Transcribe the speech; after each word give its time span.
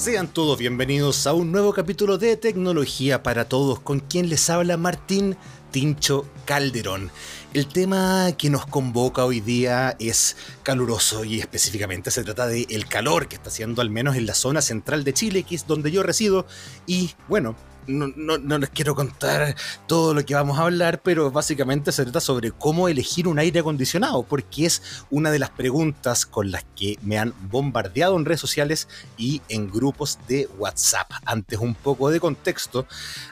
Sean 0.00 0.28
todos 0.28 0.58
bienvenidos 0.58 1.26
a 1.26 1.34
un 1.34 1.52
nuevo 1.52 1.74
capítulo 1.74 2.16
de 2.16 2.38
Tecnología 2.38 3.22
para 3.22 3.50
Todos 3.50 3.80
con 3.80 4.00
quien 4.00 4.30
les 4.30 4.48
habla 4.48 4.78
Martín 4.78 5.36
Tincho 5.72 6.24
Calderón. 6.46 7.10
El 7.52 7.66
tema 7.66 8.32
que 8.38 8.48
nos 8.48 8.64
convoca 8.64 9.26
hoy 9.26 9.40
día 9.40 9.96
es 9.98 10.38
caluroso 10.62 11.22
y 11.26 11.38
específicamente 11.38 12.10
se 12.10 12.24
trata 12.24 12.46
de 12.46 12.66
el 12.70 12.86
calor 12.86 13.28
que 13.28 13.36
está 13.36 13.50
haciendo 13.50 13.82
al 13.82 13.90
menos 13.90 14.16
en 14.16 14.24
la 14.24 14.32
zona 14.32 14.62
central 14.62 15.04
de 15.04 15.12
Chile, 15.12 15.42
que 15.42 15.54
es 15.54 15.66
donde 15.66 15.90
yo 15.90 16.02
resido. 16.02 16.46
Y 16.86 17.10
bueno, 17.28 17.54
no, 17.86 18.58
les 18.58 18.70
quiero 18.70 18.94
contar 18.94 19.54
todo 19.86 20.14
lo 20.14 20.24
que 20.24 20.34
vamos 20.34 20.58
a 20.58 20.62
hablar, 20.62 21.02
pero 21.02 21.30
básicamente 21.30 21.92
se 21.92 22.04
trata 22.04 22.20
sobre 22.20 22.52
cómo 22.52 22.88
elegir 22.88 23.28
un 23.28 23.38
aire 23.38 23.60
acondicionado, 23.60 24.22
porque 24.22 24.66
es 24.66 25.04
una 25.10 25.30
de 25.30 25.38
las 25.38 25.50
preguntas 25.50 26.26
con 26.26 26.50
las 26.50 26.64
que 26.76 26.98
me 27.02 27.18
han 27.18 27.34
bombardeado 27.50 28.16
en 28.16 28.24
redes 28.24 28.40
sociales 28.40 28.88
y 29.16 29.42
en 29.48 29.70
grupos 29.70 30.18
de 30.28 30.48
WhatsApp. 30.58 31.10
Antes 31.24 31.58
un 31.58 31.74
poco 31.74 32.10
de 32.10 32.20
contexto, 32.20 32.86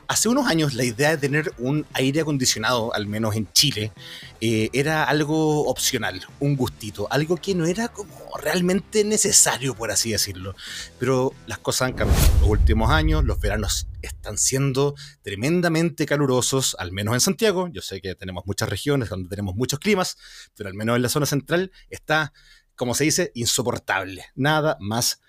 hace 0.07 0.29
unos 0.29 0.47
años 0.47 0.75
la 0.75 0.85
idea 0.85 1.11
de 1.11 1.19
tener 1.19 1.53
un 1.59 1.87
aire 1.93 2.21
acondicionado, 2.21 2.95
al 2.95 3.07
menos 3.07 3.37
en 3.37 3.51
Chile, 3.53 3.93
eh, 4.41 4.71
era 4.73 5.05
algo 5.05 5.69
opcional, 5.69 6.27
un 6.41 6.57
gustito, 6.57 7.09
algo 7.11 7.37
que 7.37 7.55
no 7.55 7.67
era 7.67 7.89
como 7.89 8.37
realmente 8.41 9.05
necesario, 9.05 9.75
por 9.75 9.91
así 9.91 10.13
decirlo. 10.13 10.55
Pero 10.99 11.33
las 11.47 11.59
cosas 11.59 11.89
han 11.89 11.95
cambiado. 11.95 12.23
Los 12.41 12.49
últimos 12.49 12.91
años, 12.91 13.25
los 13.25 13.41
veranos 13.41 13.87
están 14.03 14.39
siendo 14.39 14.95
tremendamente 15.23 16.07
calurosos, 16.07 16.77
al 16.79 16.93
menos 16.93 17.15
en 17.15 17.21
Santiago. 17.21 17.69
Yo 17.73 17.83
sé 17.83 18.01
que 18.01 18.15
tenemos 18.15 18.45
muchas 18.47 18.69
regiones 18.69 19.09
donde 19.09 19.29
tenemos 19.29 19.55
muchos 19.55 19.79
climas, 19.79 20.17
pero 20.55 20.69
al 20.69 20.75
menos 20.75 20.97
en 20.97 21.03
la 21.03 21.09
zona 21.09 21.27
central 21.27 21.73
está, 21.91 22.33
como 22.77 22.95
se 22.95 23.05
dice, 23.05 23.33
insoportable. 23.35 24.25
Nada 24.35 24.77
más 24.81 25.21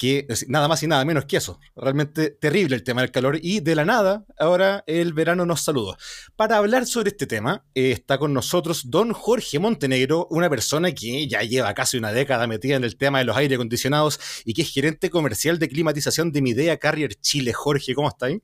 que 0.00 0.26
nada 0.48 0.66
más 0.66 0.82
y 0.82 0.86
nada 0.86 1.04
menos 1.04 1.26
que 1.26 1.36
eso. 1.36 1.60
Realmente 1.76 2.30
terrible 2.30 2.74
el 2.74 2.82
tema 2.82 3.02
del 3.02 3.10
calor 3.10 3.38
y 3.42 3.60
de 3.60 3.74
la 3.74 3.84
nada, 3.84 4.24
ahora 4.38 4.82
el 4.86 5.12
verano 5.12 5.44
nos 5.44 5.60
saludó. 5.60 5.94
Para 6.36 6.56
hablar 6.56 6.86
sobre 6.86 7.10
este 7.10 7.26
tema, 7.26 7.66
eh, 7.74 7.90
está 7.90 8.16
con 8.16 8.32
nosotros 8.32 8.90
don 8.90 9.12
Jorge 9.12 9.58
Montenegro, 9.58 10.26
una 10.30 10.48
persona 10.48 10.90
que 10.92 11.28
ya 11.28 11.42
lleva 11.42 11.74
casi 11.74 11.98
una 11.98 12.12
década 12.12 12.46
metida 12.46 12.76
en 12.76 12.84
el 12.84 12.96
tema 12.96 13.18
de 13.18 13.26
los 13.26 13.36
aire 13.36 13.56
acondicionados 13.56 14.18
y 14.46 14.54
que 14.54 14.62
es 14.62 14.72
gerente 14.72 15.10
comercial 15.10 15.58
de 15.58 15.68
climatización 15.68 16.32
de 16.32 16.40
Midea 16.40 16.78
Carrier 16.78 17.14
Chile. 17.16 17.52
Jorge, 17.52 17.94
¿cómo 17.94 18.08
está 18.08 18.24
ahí? 18.24 18.40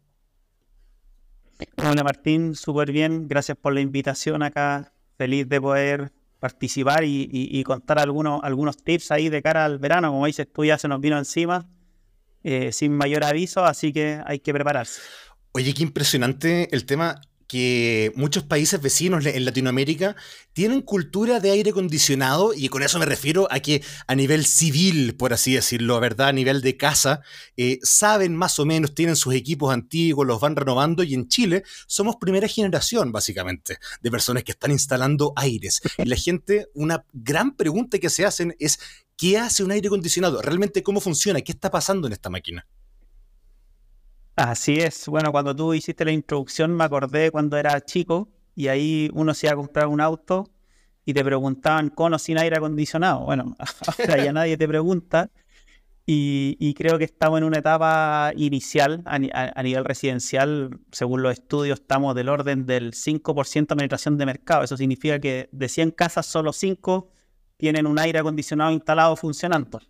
Hola 1.78 2.04
Martín, 2.04 2.54
súper 2.54 2.92
bien. 2.92 3.28
Gracias 3.28 3.56
por 3.56 3.72
la 3.72 3.80
invitación 3.80 4.42
acá. 4.42 4.92
Feliz 5.16 5.48
de 5.48 5.58
poder 5.58 6.12
participar 6.38 7.04
y, 7.04 7.62
contar 7.64 7.98
algunos, 7.98 8.40
algunos 8.42 8.76
tips 8.76 9.10
ahí 9.10 9.28
de 9.28 9.42
cara 9.42 9.64
al 9.64 9.78
verano. 9.78 10.10
Como 10.10 10.26
dices 10.26 10.46
tú, 10.52 10.64
ya 10.64 10.78
se 10.78 10.88
nos 10.88 11.00
vino 11.00 11.18
encima 11.18 11.66
eh, 12.44 12.72
sin 12.72 12.92
mayor 12.92 13.24
aviso, 13.24 13.64
así 13.64 13.92
que 13.92 14.20
hay 14.24 14.38
que 14.38 14.52
prepararse. 14.52 15.00
Oye, 15.52 15.72
qué 15.74 15.82
impresionante 15.82 16.74
el 16.74 16.84
tema 16.84 17.20
que 17.46 18.12
muchos 18.16 18.42
países 18.42 18.80
vecinos 18.80 19.24
en 19.26 19.44
Latinoamérica 19.44 20.16
tienen 20.52 20.82
cultura 20.82 21.40
de 21.40 21.50
aire 21.50 21.70
acondicionado 21.70 22.52
y 22.54 22.68
con 22.68 22.82
eso 22.82 22.98
me 22.98 23.04
refiero 23.04 23.46
a 23.50 23.60
que 23.60 23.82
a 24.06 24.14
nivel 24.14 24.46
civil, 24.46 25.14
por 25.16 25.32
así 25.32 25.54
decirlo, 25.54 26.00
¿verdad? 26.00 26.28
A 26.28 26.32
nivel 26.32 26.62
de 26.62 26.76
casa, 26.76 27.20
eh, 27.56 27.78
saben 27.82 28.34
más 28.34 28.58
o 28.58 28.64
menos, 28.64 28.94
tienen 28.94 29.16
sus 29.16 29.34
equipos 29.34 29.72
antiguos, 29.72 30.26
los 30.26 30.40
van 30.40 30.56
renovando 30.56 31.02
y 31.02 31.14
en 31.14 31.28
Chile 31.28 31.62
somos 31.86 32.16
primera 32.16 32.48
generación, 32.48 33.12
básicamente, 33.12 33.78
de 34.00 34.10
personas 34.10 34.44
que 34.44 34.52
están 34.52 34.70
instalando 34.70 35.32
aires. 35.36 35.80
Y 35.98 36.06
la 36.06 36.16
gente, 36.16 36.66
una 36.74 37.04
gran 37.12 37.56
pregunta 37.56 37.98
que 37.98 38.10
se 38.10 38.24
hacen 38.24 38.56
es, 38.58 38.78
¿qué 39.16 39.38
hace 39.38 39.62
un 39.62 39.72
aire 39.72 39.88
acondicionado? 39.88 40.42
¿Realmente 40.42 40.82
cómo 40.82 41.00
funciona? 41.00 41.40
¿Qué 41.40 41.52
está 41.52 41.70
pasando 41.70 42.06
en 42.06 42.12
esta 42.12 42.30
máquina? 42.30 42.66
Así 44.36 44.74
es. 44.74 45.08
Bueno, 45.08 45.32
cuando 45.32 45.56
tú 45.56 45.72
hiciste 45.72 46.04
la 46.04 46.12
introducción 46.12 46.74
me 46.76 46.84
acordé 46.84 47.30
cuando 47.30 47.56
era 47.56 47.80
chico 47.80 48.28
y 48.54 48.68
ahí 48.68 49.10
uno 49.14 49.32
se 49.32 49.46
iba 49.46 49.54
a 49.54 49.56
comprar 49.56 49.86
un 49.86 50.00
auto 50.00 50.50
y 51.06 51.14
te 51.14 51.24
preguntaban 51.24 51.88
con 51.88 52.12
o 52.12 52.18
sin 52.18 52.38
aire 52.38 52.56
acondicionado. 52.56 53.20
Bueno, 53.24 53.56
ahora 53.98 54.22
ya 54.22 54.32
nadie 54.34 54.58
te 54.58 54.68
pregunta 54.68 55.30
y, 56.08 56.74
creo 56.74 56.98
que 56.98 57.04
estamos 57.04 57.38
en 57.38 57.44
una 57.44 57.58
etapa 57.58 58.30
inicial 58.36 59.02
a, 59.06 59.18
nivel 59.18 59.84
residencial. 59.84 60.78
Según 60.92 61.22
los 61.22 61.32
estudios, 61.32 61.80
estamos 61.80 62.14
del 62.14 62.28
orden 62.28 62.64
del 62.64 62.92
5% 62.92 63.66
de 63.66 63.76
penetración 63.76 64.16
de 64.16 64.26
mercado. 64.26 64.62
Eso 64.62 64.76
significa 64.76 65.18
que 65.18 65.48
de 65.50 65.68
100 65.68 65.90
casas, 65.92 66.26
solo 66.26 66.52
5 66.52 67.10
tienen 67.56 67.86
un 67.86 67.98
aire 67.98 68.20
acondicionado 68.20 68.70
instalado 68.70 69.16
funcionando. 69.16 69.80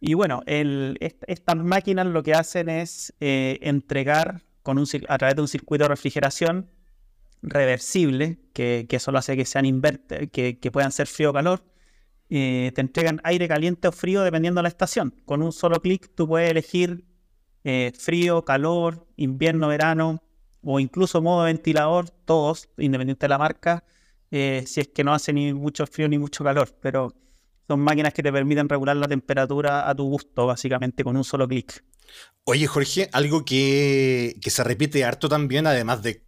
Y 0.00 0.14
bueno, 0.14 0.42
estas 0.46 1.56
máquinas 1.56 2.06
lo 2.06 2.22
que 2.22 2.32
hacen 2.32 2.70
es 2.70 3.14
eh, 3.20 3.58
entregar 3.60 4.42
a 5.08 5.18
través 5.18 5.36
de 5.36 5.42
un 5.42 5.48
circuito 5.48 5.84
de 5.84 5.88
refrigeración 5.88 6.70
reversible, 7.42 8.38
que, 8.54 8.86
que 8.88 8.96
eso 8.96 9.12
lo 9.12 9.18
hace 9.18 9.36
que 9.36 9.44
sean 9.44 9.66
inverter, 9.66 10.30
que, 10.30 10.70
puedan 10.72 10.92
ser 10.92 11.06
frío 11.06 11.30
o 11.30 11.32
calor, 11.32 11.64
eh, 12.30 12.72
te 12.74 12.80
entregan 12.80 13.20
aire 13.24 13.48
caliente 13.48 13.88
o 13.88 13.92
frío 13.92 14.22
dependiendo 14.22 14.60
de 14.60 14.64
la 14.64 14.68
estación. 14.68 15.14
Con 15.26 15.42
un 15.42 15.52
solo 15.52 15.80
clic 15.82 16.10
tú 16.14 16.26
puedes 16.28 16.50
elegir 16.50 17.04
eh, 17.64 17.92
frío, 17.98 18.44
calor, 18.44 19.06
invierno, 19.16 19.68
verano 19.68 20.22
o 20.62 20.80
incluso 20.80 21.20
modo 21.20 21.44
ventilador, 21.44 22.08
todos, 22.10 22.68
independiente 22.78 23.24
de 23.24 23.30
la 23.30 23.38
marca, 23.38 23.84
si 24.30 24.80
es 24.80 24.88
que 24.94 25.02
no 25.04 25.12
hace 25.12 25.32
ni 25.32 25.52
mucho 25.52 25.86
frío 25.86 26.08
ni 26.08 26.18
mucho 26.18 26.44
calor. 26.44 26.76
Pero 26.80 27.14
son 27.70 27.78
máquinas 27.78 28.12
que 28.12 28.20
te 28.20 28.32
permiten 28.32 28.68
regular 28.68 28.96
la 28.96 29.06
temperatura 29.06 29.88
a 29.88 29.94
tu 29.94 30.02
gusto, 30.02 30.44
básicamente 30.44 31.04
con 31.04 31.16
un 31.16 31.22
solo 31.22 31.46
clic. 31.46 31.84
Oye, 32.42 32.66
Jorge, 32.66 33.08
algo 33.12 33.44
que, 33.44 34.36
se 34.44 34.64
repite 34.64 35.04
harto 35.04 35.28
también, 35.28 35.68
además 35.68 36.02
de 36.02 36.24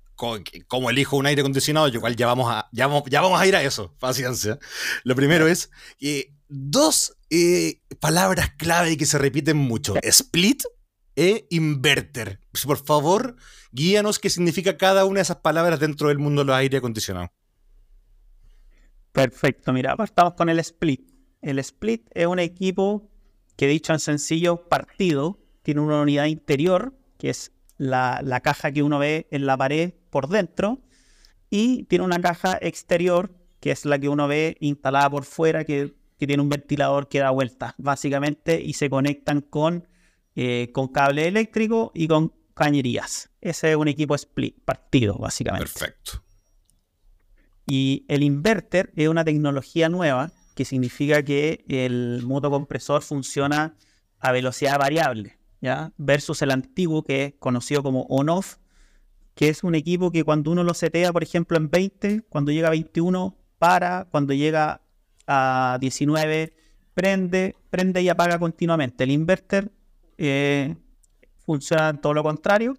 cómo 0.69 0.89
elijo 0.89 1.17
un 1.17 1.27
aire 1.27 1.41
acondicionado, 1.41 1.89
yo 1.89 2.01
cual 2.01 2.15
ya 2.15 2.29
vamos 2.29 2.47
a, 2.49 2.69
ya 2.71 2.87
vamos, 2.87 3.41
a 3.41 3.47
ir 3.49 3.57
a 3.57 3.63
eso, 3.65 3.93
paciencia. 3.99 4.61
Lo 5.03 5.17
primero 5.17 5.49
es 5.49 5.73
eh, 6.01 6.33
dos 6.49 7.17
eh, 7.29 7.81
palabras 7.99 8.51
clave 8.57 8.97
que 8.97 9.07
se 9.07 9.19
repiten 9.19 9.57
mucho: 9.57 9.97
split 10.01 10.63
e 11.17 11.49
inverter. 11.51 12.39
Por 12.65 12.79
favor, 12.85 13.35
guíanos 13.73 14.21
qué 14.21 14.31
significa 14.31 14.77
cada 14.77 15.07
una 15.07 15.19
de 15.19 15.23
esas 15.23 15.39
palabras 15.39 15.81
dentro 15.81 16.07
del 16.07 16.21
mundo 16.21 16.43
de 16.43 16.47
los 16.47 16.57
aire 16.57 16.79
acondicionados. 16.79 17.31
Perfecto, 19.11 19.73
mira, 19.73 19.97
partamos 19.97 20.35
con 20.35 20.49
el 20.49 20.61
split. 20.61 21.12
El 21.43 21.59
split 21.59 22.09
es 22.15 22.27
un 22.27 22.39
equipo 22.39 23.11
que 23.57 23.67
dicho 23.67 23.93
en 23.93 23.99
sencillo, 23.99 24.69
partido, 24.69 25.39
tiene 25.63 25.81
una 25.81 26.01
unidad 26.01 26.27
interior, 26.27 26.95
que 27.19 27.31
es 27.31 27.53
la, 27.77 28.41
caja 28.43 28.73
que 28.73 28.83
uno 28.83 28.99
ve 28.99 29.27
en 29.31 29.45
la 29.45 29.57
pared 29.57 29.93
por 30.11 30.29
dentro, 30.29 30.81
y 31.51 31.85
tiene 31.85 32.05
una 32.05 32.21
caja 32.21 32.59
exterior, 32.61 33.35
que 33.61 33.73
es 33.73 33.85
la 33.85 33.99
que 33.99 34.09
uno 34.09 34.29
ve 34.29 34.57
instalada 34.61 35.11
por 35.11 35.25
fuera, 35.25 35.65
que, 35.65 35.95
tiene 36.17 36.41
un 36.41 36.49
ventilador 36.49 37.09
que 37.09 37.19
da 37.19 37.31
vueltas, 37.31 37.75
básicamente, 37.79 38.63
y 38.63 38.75
se 38.75 38.89
conectan 38.89 39.41
con, 39.41 39.89
eh, 40.37 40.71
con 40.73 40.87
cable 40.87 41.27
eléctrico 41.27 41.91
y 41.97 42.07
con 42.07 42.33
cañerías. 42.55 43.31
Ese 43.41 43.73
es 43.73 43.77
un 43.77 43.89
equipo 43.89 44.15
split, 44.15 44.57
partido, 44.65 45.19
básicamente. 45.19 45.73
Perfecto. 45.73 46.23
Y 47.67 48.05
el 48.07 48.23
inverter 48.23 48.93
es 48.95 49.09
una 49.09 49.25
tecnología 49.25 49.89
nueva 49.89 50.31
que 50.55 50.65
significa 50.65 51.23
que 51.23 51.65
el 51.69 52.23
motocompresor 52.25 53.03
funciona 53.03 53.77
a 54.21 54.33
velocidad 54.33 54.79
variable, 54.79 55.39
¿ya? 55.61 55.93
Versus 55.97 56.43
el 56.43 56.51
antiguo 56.51 57.03
que 57.03 57.25
es 57.25 57.35
conocido 57.39 57.83
como 57.83 58.03
on-off, 58.09 58.57
que 59.35 59.49
es 59.49 59.65
un 59.65 59.75
equipo 59.75 60.11
que 60.11 60.25
cuando 60.25 60.51
uno 60.51 60.63
lo 60.63 60.75
setea, 60.75 61.13
por 61.13 61.23
ejemplo, 61.23 61.57
en 61.57 61.71
20, 61.71 62.23
cuando 62.29 62.53
llega 62.53 62.69
a 62.69 62.73
21, 62.73 63.37
para, 63.59 64.07
cuando 64.11 64.35
llega 64.35 64.83
a 65.27 65.79
19, 65.81 66.55
prende, 66.95 67.57
prende 67.71 68.03
y 68.03 68.09
apaga 68.09 68.39
continuamente. 68.39 69.05
El 69.05 69.11
inverter 69.11 69.73
eh, 70.19 70.77
funciona 71.45 72.01
todo 72.01 72.15
lo 72.15 72.23
contrario. 72.23 72.77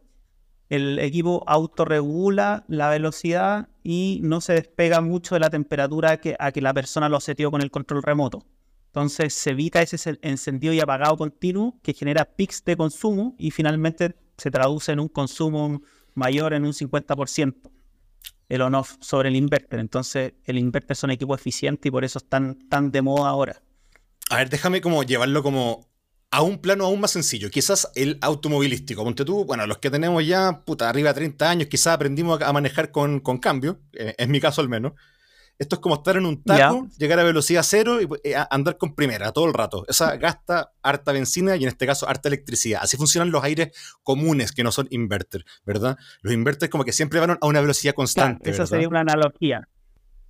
El 0.70 1.00
equipo 1.00 1.44
autorregula 1.48 2.64
la 2.68 2.90
velocidad 2.90 3.70
y 3.84 4.20
no 4.24 4.42
se 4.42 4.54
despega 4.54 5.02
mucho 5.02 5.36
de 5.36 5.40
la 5.40 5.50
temperatura 5.50 6.20
a 6.40 6.52
que 6.52 6.62
la 6.62 6.74
persona 6.74 7.10
lo 7.10 7.20
seteó 7.20 7.52
con 7.52 7.62
el 7.62 7.70
control 7.70 8.02
remoto. 8.02 8.46
Entonces 8.88 9.34
se 9.34 9.50
evita 9.50 9.82
ese 9.82 10.20
encendido 10.22 10.72
y 10.74 10.80
apagado 10.80 11.18
continuo 11.18 11.80
que 11.82 11.94
genera 11.94 12.26
pics 12.26 12.64
de 12.64 12.78
consumo 12.78 13.36
y 13.38 13.52
finalmente 13.52 14.16
se 14.38 14.52
traduce 14.52 14.92
en 14.92 15.00
un 15.00 15.08
consumo 15.08 15.82
mayor 16.14 16.54
en 16.54 16.64
un 16.64 16.74
50%. 16.74 17.56
El 18.50 18.62
on-off 18.62 18.98
sobre 19.02 19.30
el 19.30 19.36
inverter. 19.36 19.80
Entonces 19.80 20.34
el 20.46 20.60
inverter 20.60 20.92
es 20.92 21.04
un 21.04 21.12
equipo 21.12 21.34
eficiente 21.34 21.88
y 21.88 21.92
por 21.92 22.06
eso 22.06 22.20
están 22.20 22.70
tan 22.70 22.92
de 22.92 23.02
moda 23.02 23.30
ahora. 23.30 23.62
A 24.30 24.38
ver, 24.38 24.50
déjame 24.50 24.80
como 24.80 25.04
llevarlo 25.04 25.44
como 25.44 25.88
a 26.34 26.42
un 26.42 26.58
plano 26.58 26.86
aún 26.86 27.00
más 27.00 27.12
sencillo, 27.12 27.52
quizás 27.52 27.92
el 27.94 28.18
automovilístico. 28.20 29.04
Ponte 29.04 29.24
tú, 29.24 29.46
bueno, 29.46 29.68
los 29.68 29.78
que 29.78 29.92
tenemos 29.92 30.26
ya, 30.26 30.64
puta, 30.66 30.90
arriba 30.90 31.10
de 31.10 31.14
30 31.14 31.48
años, 31.48 31.68
quizás 31.68 31.94
aprendimos 31.94 32.42
a 32.42 32.52
manejar 32.52 32.90
con, 32.90 33.20
cambio, 33.40 33.82
eh, 33.94 34.16
es 34.18 34.28
mi 34.28 34.42
caso 34.42 34.60
al 34.60 34.68
menos. 34.68 34.94
esto 35.60 35.76
es 35.76 35.80
como 35.80 35.94
estar 35.94 36.18
en 36.18 36.26
un 36.26 36.42
taco, 36.42 36.88
llegar 36.98 37.20
a 37.20 37.24
velocidad 37.24 37.62
cero 37.64 38.02
y 38.02 38.08
eh, 38.24 38.34
andar 38.50 38.80
con 38.80 38.96
primera 38.96 39.32
todo 39.32 39.46
el 39.46 39.54
rato. 39.54 39.86
Esa 39.88 40.18
gasta 40.18 40.74
harta 40.82 41.12
benzina 41.12 41.56
y 41.56 41.62
en 41.62 41.70
este 41.70 41.86
caso 41.86 42.10
harta 42.10 42.30
electricidad. 42.30 42.82
Así 42.82 42.98
funcionan 42.98 43.30
los 43.30 43.44
aires 43.44 43.72
comunes 44.02 44.54
que 44.54 44.64
no 44.64 44.72
son 44.72 44.88
inverter, 44.90 45.46
¿verdad? 45.68 46.00
Los 46.24 46.34
inverters 46.34 46.72
como 46.72 46.84
que 46.84 46.94
siempre 46.94 47.20
van 47.20 47.38
a 47.40 47.46
una 47.46 47.62
velocidad 47.62 47.94
constante. 47.94 48.50
Esa 48.50 48.66
sería 48.66 48.88
una 48.90 49.02
analogía. 49.02 49.70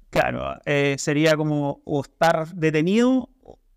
Claro, 0.10 0.60
eh, 0.66 0.98
sería 1.00 1.38
como 1.38 1.82
o 1.86 2.02
estar 2.02 2.54
detenido 2.54 3.30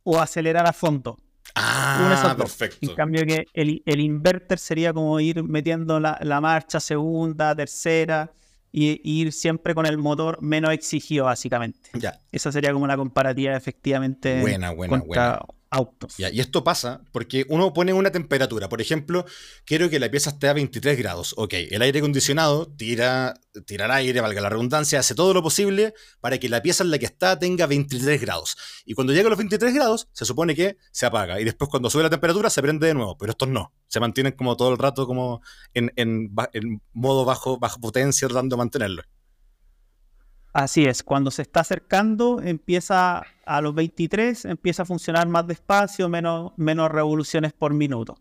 o 0.03 0.19
acelerar 0.19 0.67
a 0.67 0.73
fondo. 0.73 1.19
Ah, 1.57 2.35
perfecto. 2.37 2.79
En 2.83 2.95
cambio 2.95 3.25
que 3.25 3.47
el, 3.55 3.83
el, 3.87 4.01
inverter 4.01 4.59
sería 4.59 4.93
como 4.93 5.19
ir 5.21 5.43
metiendo 5.43 5.99
la, 5.99 6.19
la 6.21 6.41
marcha 6.41 6.81
segunda, 6.81 7.57
tercera, 7.57 8.31
y, 8.71 9.01
ir 9.03 9.33
siempre 9.33 9.75
con 9.75 9.87
el 9.87 9.97
motor 9.97 10.43
menos 10.43 10.73
exigido, 10.73 11.25
básicamente. 11.25 11.91
Ya. 11.95 12.19
Esa 12.31 12.53
sería 12.53 12.73
como 12.73 12.87
la 12.87 12.97
comparativa, 12.97 13.57
efectivamente. 13.57 14.41
Buena, 14.43 14.71
buena, 14.71 14.99
buena 14.99 15.41
autos. 15.71 16.15
y 16.19 16.41
esto 16.41 16.65
pasa 16.65 17.03
porque 17.13 17.45
uno 17.49 17.73
pone 17.73 17.93
una 17.93 18.11
temperatura. 18.11 18.69
Por 18.69 18.81
ejemplo, 18.81 19.25
quiero 19.65 19.91
que 19.91 19.99
la 19.99 20.11
pieza 20.11 20.31
esté 20.31 20.49
a 20.49 20.53
23 20.53 20.99
grados. 20.99 21.35
Ok, 21.37 21.55
el 21.55 21.83
aire 21.83 21.99
acondicionado 21.99 22.67
tira, 22.67 23.35
tira 23.67 23.93
aire, 23.95 24.21
valga 24.21 24.41
la 24.41 24.49
redundancia, 24.49 25.01
hace 25.01 25.15
todo 25.15 25.35
lo 25.35 25.43
posible 25.43 25.95
para 26.21 26.39
que 26.39 26.49
la 26.49 26.63
pieza 26.63 26.85
en 26.85 26.91
la 26.91 26.99
que 26.99 27.07
está 27.07 27.39
tenga 27.39 27.67
23 27.67 28.21
grados. 28.21 28.57
Y 28.85 28.95
cuando 28.95 29.13
llega 29.13 29.27
a 29.27 29.31
los 29.31 29.39
23 29.39 29.75
grados, 29.75 30.09
se 30.13 30.25
supone 30.25 30.55
que 30.55 30.79
se 30.93 31.07
apaga. 31.07 31.41
Y 31.41 31.45
después 31.45 31.71
cuando 31.71 31.91
sube 31.91 32.03
la 32.03 32.11
temperatura, 32.11 32.51
se 32.51 32.63
prende 32.63 32.87
de 32.87 32.95
nuevo. 32.95 33.17
Pero 33.19 33.33
estos 33.33 33.49
no. 33.49 33.73
Se 33.89 34.01
mantienen 34.01 34.33
como 34.33 34.57
todo 34.57 34.71
el 34.73 34.79
rato 34.79 35.07
como 35.07 35.43
en, 35.75 35.93
en, 35.97 36.33
en 36.53 36.83
modo 36.93 37.25
bajo, 37.25 37.59
bajo 37.59 37.81
potencia, 37.81 38.29
tratando 38.29 38.57
de 38.57 38.59
mantenerlo. 38.59 39.03
Así 40.57 40.87
es, 40.87 41.03
cuando 41.03 41.31
se 41.31 41.43
está 41.43 41.61
acercando, 41.61 42.41
empieza 42.41 43.23
a 43.45 43.61
los 43.61 43.75
23, 43.75 44.47
empieza 44.47 44.85
a 44.85 44.87
funcionar 44.87 45.29
más 45.29 45.47
despacio, 45.47 46.09
menos, 46.09 46.55
revoluciones 46.91 47.53
por 47.53 47.75
minuto. 47.75 48.17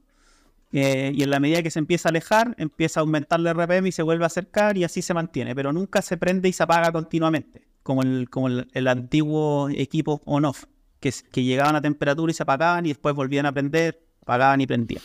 Eh, 0.73 1.13
y 1.15 1.23
en 1.23 1.29
la 1.29 1.39
medida 1.39 1.63
que 1.63 1.71
se 1.71 1.79
empieza 1.79 2.09
a 2.09 2.11
alejar, 2.11 2.53
empieza 2.57 2.99
a 2.99 3.03
aumentar 3.03 3.39
el 3.39 3.47
RPM 3.47 3.87
y 3.87 3.93
se 3.93 4.01
vuelve 4.01 4.25
a 4.25 4.27
acercar 4.27 4.77
y 4.77 4.83
así 4.83 5.01
se 5.01 5.13
mantiene, 5.13 5.55
pero 5.55 5.71
nunca 5.71 6.01
se 6.01 6.17
prende 6.17 6.49
y 6.49 6.51
se 6.51 6.63
apaga 6.63 6.91
continuamente, 6.91 7.61
como 7.83 8.01
el, 8.01 8.27
el, 8.73 8.87
antiguo 8.89 9.69
equipo 9.69 10.21
on-off, 10.25 10.65
que, 10.99 11.13
que 11.31 11.41
llegaban 11.41 11.77
a 11.77 11.81
temperatura 11.81 12.31
y 12.31 12.33
se 12.33 12.43
apagaban 12.43 12.85
y 12.85 12.89
después 12.89 13.15
volvían 13.15 13.45
a 13.45 13.53
prender, 13.53 14.01
apagaban 14.23 14.59
y 14.59 14.67
prendían. 14.67 15.01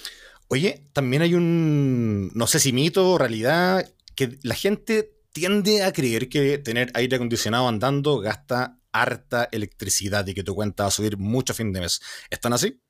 Oye, 0.49 0.83
también 0.93 1.23
hay 1.23 1.35
un, 1.35 2.33
no 2.35 2.49
sé 2.49 2.59
si 2.59 2.73
mito 2.73 3.09
o 3.09 3.19
realidad, 3.19 3.89
que 4.17 4.37
la 4.43 4.57
gente 4.57 5.20
tiende 5.33 5.83
a 5.83 5.93
creer 5.93 6.29
que 6.29 6.59
tener 6.59 6.91
aire 6.95 7.17
acondicionado 7.17 7.69
andando 7.69 8.19
gasta 8.19 8.79
harta 8.93 9.49
electricidad 9.53 10.27
y 10.27 10.35
que 10.35 10.43
tu 10.43 10.55
cuenta 10.55 10.85
va 10.85 10.89
a 10.89 10.93
subir 10.93 11.17
mucho 11.17 11.53
a 11.53 11.57
fin 11.57 11.73
de 11.73 11.81
mes. 11.81 12.01
¿Están 12.31 12.53
así? 12.53 12.81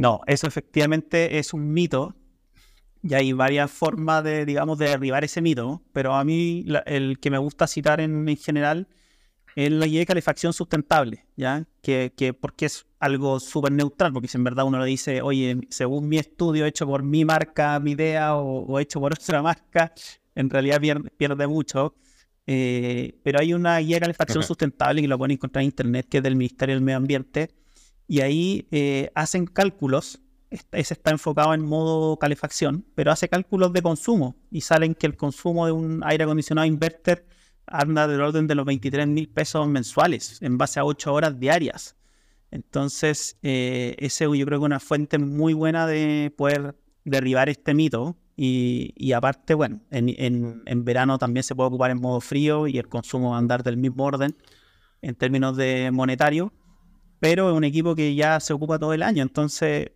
No, 0.00 0.20
eso 0.26 0.46
efectivamente 0.46 1.38
es 1.38 1.52
un 1.52 1.72
mito 1.72 2.16
y 3.02 3.14
hay 3.14 3.32
varias 3.32 3.70
formas 3.70 4.24
de, 4.24 4.46
digamos, 4.46 4.78
de 4.78 4.88
derribar 4.88 5.24
ese 5.24 5.42
mito, 5.42 5.82
pero 5.92 6.14
a 6.14 6.24
mí 6.24 6.64
el 6.86 7.18
que 7.20 7.30
me 7.30 7.38
gusta 7.38 7.66
citar 7.66 8.00
en, 8.00 8.26
general 8.38 8.88
es 9.54 9.70
la 9.70 9.86
idea 9.86 10.00
de 10.00 10.06
calefacción 10.06 10.52
sustentable, 10.52 11.26
¿ya? 11.36 11.66
Que, 11.82 12.36
porque 12.40 12.66
es 12.66 12.86
algo 12.98 13.38
súper 13.40 13.72
neutral, 13.72 14.12
porque 14.12 14.26
si 14.26 14.38
en 14.38 14.44
verdad 14.44 14.64
uno 14.64 14.80
le 14.80 14.86
dice, 14.86 15.20
oye, 15.20 15.60
según 15.68 16.08
mi 16.08 16.16
estudio 16.18 16.64
hecho 16.64 16.86
por 16.86 17.02
mi 17.02 17.24
marca, 17.26 17.78
mi 17.78 17.92
idea, 17.92 18.36
o, 18.36 18.64
o 18.64 18.80
hecho 18.80 19.00
por 19.00 19.12
otra 19.12 19.42
marca, 19.42 19.92
en 20.34 20.50
realidad 20.50 20.80
pierde, 21.16 21.46
mucho. 21.46 21.94
Eh, 22.46 23.18
pero 23.22 23.40
hay 23.40 23.54
una 23.54 23.78
guía 23.78 23.96
de 23.96 24.00
calefacción 24.00 24.42
sustentable 24.42 25.00
que 25.00 25.08
lo 25.08 25.16
pueden 25.16 25.32
encontrar 25.32 25.62
en 25.62 25.66
internet, 25.66 26.06
que 26.10 26.18
es 26.18 26.22
del 26.22 26.36
Ministerio 26.36 26.74
del 26.74 26.84
Medio 26.84 26.98
Ambiente, 26.98 27.54
y 28.06 28.20
ahí 28.20 28.68
eh, 28.70 29.10
hacen 29.14 29.46
cálculos. 29.46 30.20
Ese 30.50 30.94
está 30.94 31.10
enfocado 31.10 31.54
en 31.54 31.62
modo 31.62 32.16
calefacción, 32.18 32.86
pero 32.94 33.10
hace 33.10 33.28
cálculos 33.28 33.72
de 33.72 33.82
consumo 33.82 34.36
y 34.50 34.60
salen 34.60 34.94
que 34.94 35.06
el 35.06 35.16
consumo 35.16 35.66
de 35.66 35.72
un 35.72 36.02
aire 36.04 36.24
acondicionado 36.24 36.66
inverter 36.66 37.26
anda 37.66 38.06
del 38.06 38.20
orden 38.20 38.46
de 38.46 38.54
los 38.54 38.64
23 38.64 39.06
mil 39.08 39.28
pesos 39.28 39.66
mensuales 39.66 40.40
en 40.42 40.58
base 40.58 40.78
a 40.78 40.84
8 40.84 41.12
horas 41.12 41.40
diarias. 41.40 41.96
Entonces, 42.52 43.36
eh, 43.42 43.96
ese 43.98 44.24
yo 44.24 44.30
creo 44.30 44.60
que 44.60 44.64
es 44.64 44.66
una 44.66 44.78
fuente 44.78 45.18
muy 45.18 45.54
buena 45.54 45.88
de 45.88 46.32
poder 46.36 46.76
derribar 47.04 47.48
este 47.48 47.74
mito 47.74 48.16
y, 48.36 49.12
aparte, 49.12 49.54
bueno, 49.54 49.80
en, 49.90 50.84
verano 50.84 51.18
también 51.18 51.44
se 51.44 51.54
puede 51.54 51.68
ocupar 51.68 51.90
en 51.90 52.00
modo 52.00 52.20
frío 52.20 52.66
y 52.66 52.78
el 52.78 52.88
consumo 52.88 53.30
va 53.30 53.36
a 53.36 53.38
andar 53.38 53.62
del 53.62 53.76
mismo 53.76 54.04
orden 54.04 54.36
en 55.02 55.14
términos 55.14 55.56
de 55.56 55.90
monetario, 55.92 56.52
pero 57.20 57.50
es 57.50 57.56
un 57.56 57.64
equipo 57.64 57.94
que 57.94 58.14
ya 58.14 58.40
se 58.40 58.52
ocupa 58.52 58.78
todo 58.78 58.92
el 58.92 59.02
año, 59.02 59.22
entonces 59.22 59.92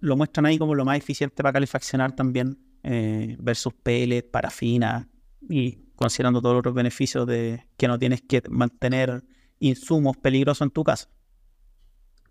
lo 0.00 0.16
muestran 0.16 0.46
ahí 0.46 0.58
como 0.58 0.74
lo 0.74 0.84
más 0.84 0.98
eficiente 0.98 1.42
para 1.42 1.52
calefaccionar 1.52 2.14
también 2.14 2.58
eh, 2.82 3.36
versus 3.40 3.72
pellet, 3.74 4.30
parafina 4.30 5.08
y 5.48 5.78
considerando 5.96 6.40
todos 6.42 6.64
los 6.64 6.74
beneficios 6.74 7.26
de 7.26 7.66
que 7.76 7.88
no 7.88 7.98
tienes 7.98 8.22
que 8.22 8.42
mantener 8.50 9.24
insumos 9.58 10.16
peligrosos 10.16 10.66
en 10.66 10.70
tu 10.70 10.84
casa. 10.84 11.08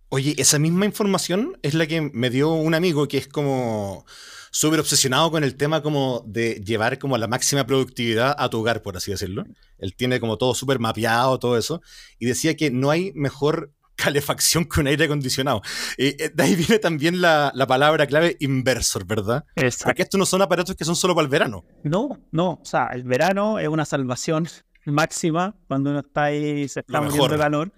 Oye, 0.10 0.36
esa 0.38 0.58
misma 0.58 0.86
información 0.86 1.58
es 1.64 1.74
la 1.74 1.86
que 1.86 2.00
me 2.02 2.30
dio 2.30 2.52
un 2.52 2.74
amigo 2.74 3.08
que 3.10 3.18
es 3.18 3.28
como 3.28 4.06
súper 4.52 4.80
obsesionado 4.80 5.30
con 5.32 5.44
el 5.44 5.56
tema 5.56 5.82
como 5.82 6.24
de 6.26 6.64
llevar 6.66 6.98
como 6.98 7.18
la 7.18 7.28
máxima 7.28 7.66
productividad 7.66 8.34
a 8.38 8.50
tu 8.50 8.60
hogar, 8.60 8.82
por 8.82 8.96
así 8.96 9.12
decirlo. 9.12 9.44
Él 9.78 9.96
tiene 9.96 10.22
como 10.22 10.38
todo 10.38 10.56
súper 10.56 10.80
mapeado, 10.80 11.38
todo 11.40 11.58
eso, 11.58 11.82
y 12.20 12.26
decía 12.26 12.56
que 12.56 12.72
no 12.72 12.90
hay 12.90 13.12
mejor 13.16 13.74
calefacción 13.98 14.64
que 14.64 14.80
un 14.80 14.88
aire 14.88 15.06
acondicionado. 15.06 15.62
Y 15.98 16.08
eh, 16.24 16.32
de 16.34 16.44
ahí 16.44 16.56
viene 16.56 16.80
también 16.80 17.20
la, 17.20 17.52
palabra 17.68 18.08
clave 18.08 18.38
inversor, 18.40 19.06
¿verdad? 19.06 19.44
Exacto. 19.58 19.90
Porque 19.90 20.04
estos 20.04 20.18
no 20.18 20.26
son 20.26 20.42
aparatos 20.42 20.74
que 20.76 20.86
son 20.86 20.96
solo 20.96 21.16
para 21.16 21.26
el 21.26 21.30
verano. 21.30 21.66
No, 21.84 22.18
no, 22.32 22.52
o 22.52 22.66
sea, 22.66 22.88
el 22.94 23.04
verano 23.04 23.60
es 23.60 23.68
una 23.68 23.84
salvación 23.84 24.48
máxima 24.86 25.54
cuando 25.68 25.90
uno 25.90 26.00
está 26.00 26.26
ahí, 26.26 26.66
se 26.70 26.80
está 26.80 27.02
muriendo 27.02 27.28
de 27.28 27.38
calor 27.38 27.74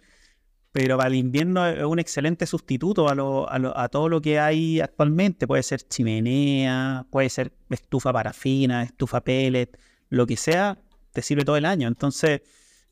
pero 0.71 0.97
para 0.97 1.09
el 1.09 1.15
invierno 1.15 1.65
es 1.67 1.83
un 1.83 1.99
excelente 1.99 2.45
sustituto 2.45 3.07
a, 3.09 3.89
todo 3.89 4.09
lo 4.09 4.21
que 4.21 4.39
hay 4.39 4.79
actualmente. 4.79 5.47
Puede 5.47 5.63
ser 5.63 5.81
chimenea, 5.81 7.05
puede 7.09 7.29
ser 7.29 7.51
estufa 7.69 8.13
parafina, 8.13 8.83
estufa 8.83 9.21
pellet, 9.21 9.77
lo 10.09 10.27
que 10.27 10.37
sea, 10.37 10.77
te 11.11 11.21
sirve 11.23 11.43
todo 11.43 11.57
el 11.57 11.65
año. 11.65 11.87
Entonces, 11.87 12.41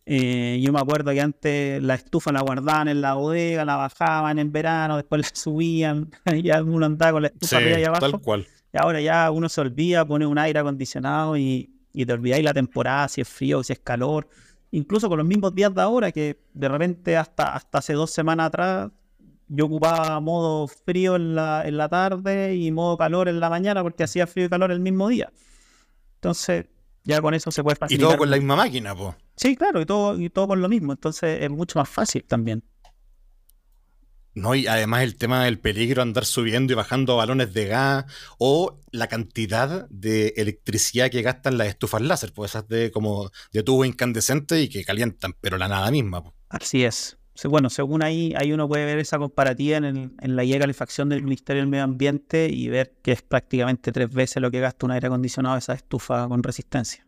eh, 0.08 0.60
yo 0.62 0.74
me 0.74 0.80
acuerdo 0.80 1.12
que 1.12 1.22
antes 1.22 1.84
la 1.84 1.96
estufa 1.96 2.32
la 2.32 2.42
guardaban 2.42 2.88
en 2.88 3.02
la 3.02 3.14
bodega, 3.14 3.64
la 3.64 3.76
bajaban 3.76 4.40
en 4.40 4.52
verano, 4.52 4.98
después 4.98 5.22
la 5.22 5.30
subían, 5.36 6.10
ya 6.44 6.64
uno 6.64 6.86
andaba 6.88 7.12
con 7.12 7.22
la 7.24 7.28
estufa 7.28 7.60
sí, 7.60 7.84
abajo. 7.84 8.12
Tal 8.12 8.22
cual. 8.22 8.48
Y 8.74 8.78
ahora 8.78 9.02
ya 9.02 9.30
uno 9.30 9.50
se 9.50 9.62
olvida, 9.62 10.04
pone 10.04 10.26
un 10.26 10.40
aire 10.40 10.60
acondicionado 10.60 11.38
y, 11.38 11.70
y 11.94 12.06
te 12.08 12.14
olvidáis 12.14 12.44
la 12.44 12.54
temporada, 12.56 13.08
si 13.08 13.22
es 13.22 13.30
frío, 13.30 13.64
si 13.64 13.74
es 13.74 13.80
calor 13.80 14.28
incluso 14.72 15.10
con 15.10 15.18
los 15.18 15.28
mismos 15.28 15.54
días 15.54 15.74
de 15.74 15.82
ahora, 15.82 16.12
que 16.12 16.40
de 16.54 16.68
repente 16.68 17.18
hasta, 17.18 17.54
hasta 17.54 17.80
hace 17.80 17.94
dos 17.94 18.12
semanas 18.12 18.48
atrás 18.48 18.92
yo 19.48 19.66
ocupaba 19.66 20.20
modo 20.20 20.68
frío 20.68 21.16
en 21.16 21.36
la, 21.36 21.64
en 21.66 21.78
la 21.78 21.88
tarde 21.88 22.56
y 22.56 22.72
modo 22.72 22.98
calor 22.98 23.30
en 23.30 23.40
la 23.40 23.50
mañana 23.50 23.82
porque 23.82 24.04
hacía 24.04 24.28
frío 24.28 24.46
y 24.46 24.50
calor 24.50 24.72
el 24.72 24.80
mismo 24.80 25.08
día. 25.08 25.32
Entonces, 26.16 26.66
ya 27.04 27.22
con 27.22 27.34
eso 27.34 27.52
se 27.52 27.64
puede 27.64 27.78
facilitar. 27.78 28.06
Y 28.06 28.10
todo 28.10 28.18
con 28.18 28.30
la 28.30 28.38
misma 28.38 28.56
máquina, 28.56 28.94
pues. 28.94 29.16
Sí, 29.36 29.56
claro, 29.56 29.80
y 29.82 29.86
todo, 29.86 30.20
y 30.20 30.30
todo 30.30 30.48
con 30.48 30.62
lo 30.62 30.68
mismo. 30.68 30.92
Entonces 30.92 31.42
es 31.42 31.50
mucho 31.50 31.80
más 31.80 31.88
fácil 31.88 32.24
también. 32.26 32.64
No, 34.38 34.54
y 34.54 34.68
además 34.68 35.02
el 35.02 35.16
tema 35.16 35.46
del 35.46 35.58
peligro 35.58 36.04
andar 36.04 36.24
subiendo 36.24 36.72
y 36.72 36.76
bajando 36.76 37.18
balones 37.18 37.56
de 37.56 37.66
gas 37.66 38.06
o 38.38 38.80
la 38.92 39.08
cantidad 39.08 39.90
de 39.90 40.36
electricidad 40.38 41.10
que 41.10 41.24
gastan 41.24 41.58
las 41.58 41.70
estufas 41.70 42.04
láser, 42.04 42.34
pues 42.34 42.52
esas 42.52 42.68
de 42.68 42.92
como 42.92 43.32
de 43.52 43.64
tubo 43.64 43.84
incandescente 43.84 44.62
y 44.62 44.70
que 44.70 44.84
calientan, 44.84 45.34
pero 45.42 45.58
la 45.58 45.68
nada 45.68 45.90
misma. 45.90 46.24
Así 46.50 46.84
es. 46.84 47.18
Bueno, 47.46 47.72
según 47.72 48.04
ahí, 48.04 48.32
ahí 48.38 48.54
uno 48.54 48.68
puede 48.68 48.86
ver 48.86 49.00
esa 49.00 49.18
comparativa 49.18 49.78
en, 49.78 50.16
en 50.22 50.36
la 50.36 50.44
guía 50.44 50.56
de 50.56 50.62
calefacción 50.62 51.10
del 51.10 51.24
Ministerio 51.24 51.64
del 51.64 51.70
Medio 51.70 51.86
Ambiente 51.86 52.48
y 52.48 52.68
ver 52.70 52.94
que 53.02 53.14
es 53.14 53.24
prácticamente 53.24 53.92
tres 53.92 54.12
veces 54.12 54.40
lo 54.40 54.52
que 54.52 54.60
gasta 54.60 54.86
un 54.86 54.92
aire 54.92 55.08
acondicionado 55.08 55.58
esa 55.58 55.74
estufa 55.74 56.28
con 56.28 56.44
resistencia. 56.44 57.07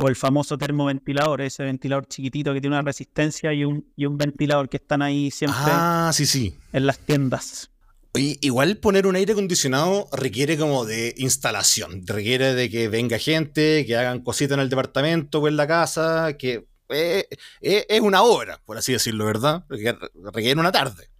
O 0.00 0.08
el 0.08 0.16
famoso 0.16 0.56
termoventilador, 0.56 1.42
ese 1.42 1.64
ventilador 1.64 2.06
chiquitito 2.06 2.54
que 2.54 2.60
tiene 2.60 2.76
una 2.76 2.82
resistencia 2.82 3.52
y 3.52 3.64
un, 3.64 3.86
y 3.94 4.06
un 4.06 4.16
ventilador 4.16 4.68
que 4.68 4.78
están 4.78 5.02
ahí 5.02 5.30
siempre 5.30 5.60
ah, 5.66 6.10
sí, 6.14 6.24
sí. 6.24 6.56
en 6.72 6.86
las 6.86 6.98
tiendas. 6.98 7.70
Oye, 8.14 8.38
igual 8.42 8.76
poner 8.76 9.06
un 9.06 9.16
aire 9.16 9.32
acondicionado 9.32 10.08
requiere 10.12 10.58
como 10.58 10.84
de 10.84 11.14
instalación, 11.16 12.06
requiere 12.06 12.54
de 12.54 12.70
que 12.70 12.88
venga 12.88 13.18
gente, 13.18 13.84
que 13.86 13.96
hagan 13.96 14.20
cositas 14.20 14.56
en 14.56 14.60
el 14.60 14.68
departamento 14.68 15.40
o 15.40 15.48
en 15.48 15.56
la 15.56 15.66
casa, 15.66 16.36
que 16.36 16.66
eh, 16.90 17.26
eh, 17.60 17.86
es 17.88 18.00
una 18.00 18.22
obra, 18.22 18.60
por 18.64 18.76
así 18.76 18.92
decirlo, 18.92 19.24
¿verdad? 19.24 19.64
Requiere 19.68 20.60
una 20.60 20.72
tarde. 20.72 21.11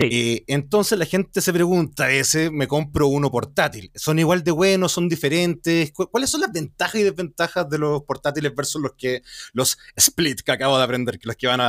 Eh, 0.00 0.44
entonces 0.48 0.98
la 0.98 1.06
gente 1.06 1.40
se 1.40 1.52
pregunta, 1.52 2.10
ese 2.10 2.50
me 2.50 2.66
compro 2.66 3.06
uno 3.06 3.30
portátil. 3.30 3.90
¿Son 3.94 4.18
igual 4.18 4.42
de 4.42 4.50
buenos? 4.50 4.92
¿Son 4.92 5.08
diferentes? 5.08 5.92
¿Cuáles 5.92 6.30
son 6.30 6.40
las 6.40 6.52
ventajas 6.52 6.96
y 6.96 7.04
desventajas 7.04 7.68
de 7.68 7.78
los 7.78 8.02
portátiles 8.02 8.54
versus 8.54 8.82
los 8.82 8.92
que 8.94 9.22
los 9.52 9.78
split 9.96 10.40
que 10.40 10.52
acabo 10.52 10.76
de 10.78 10.84
aprender, 10.84 11.18
los 11.22 11.36
que 11.36 11.46
van 11.46 11.60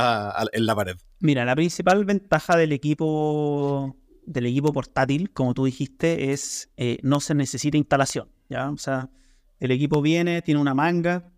en 0.52 0.66
la 0.66 0.74
pared? 0.74 0.96
Mira, 1.20 1.44
la 1.44 1.54
principal 1.54 2.04
ventaja 2.04 2.56
del 2.56 2.72
equipo 2.72 3.96
del 4.26 4.46
equipo 4.46 4.72
portátil, 4.72 5.30
como 5.32 5.54
tú 5.54 5.64
dijiste, 5.64 6.32
es 6.32 6.70
eh, 6.76 6.98
no 7.02 7.20
se 7.20 7.34
necesita 7.34 7.76
instalación. 7.76 8.28
¿ya? 8.48 8.70
O 8.70 8.76
sea, 8.76 9.08
el 9.60 9.70
equipo 9.70 10.02
viene, 10.02 10.42
tiene 10.42 10.60
una 10.60 10.74
manga 10.74 11.30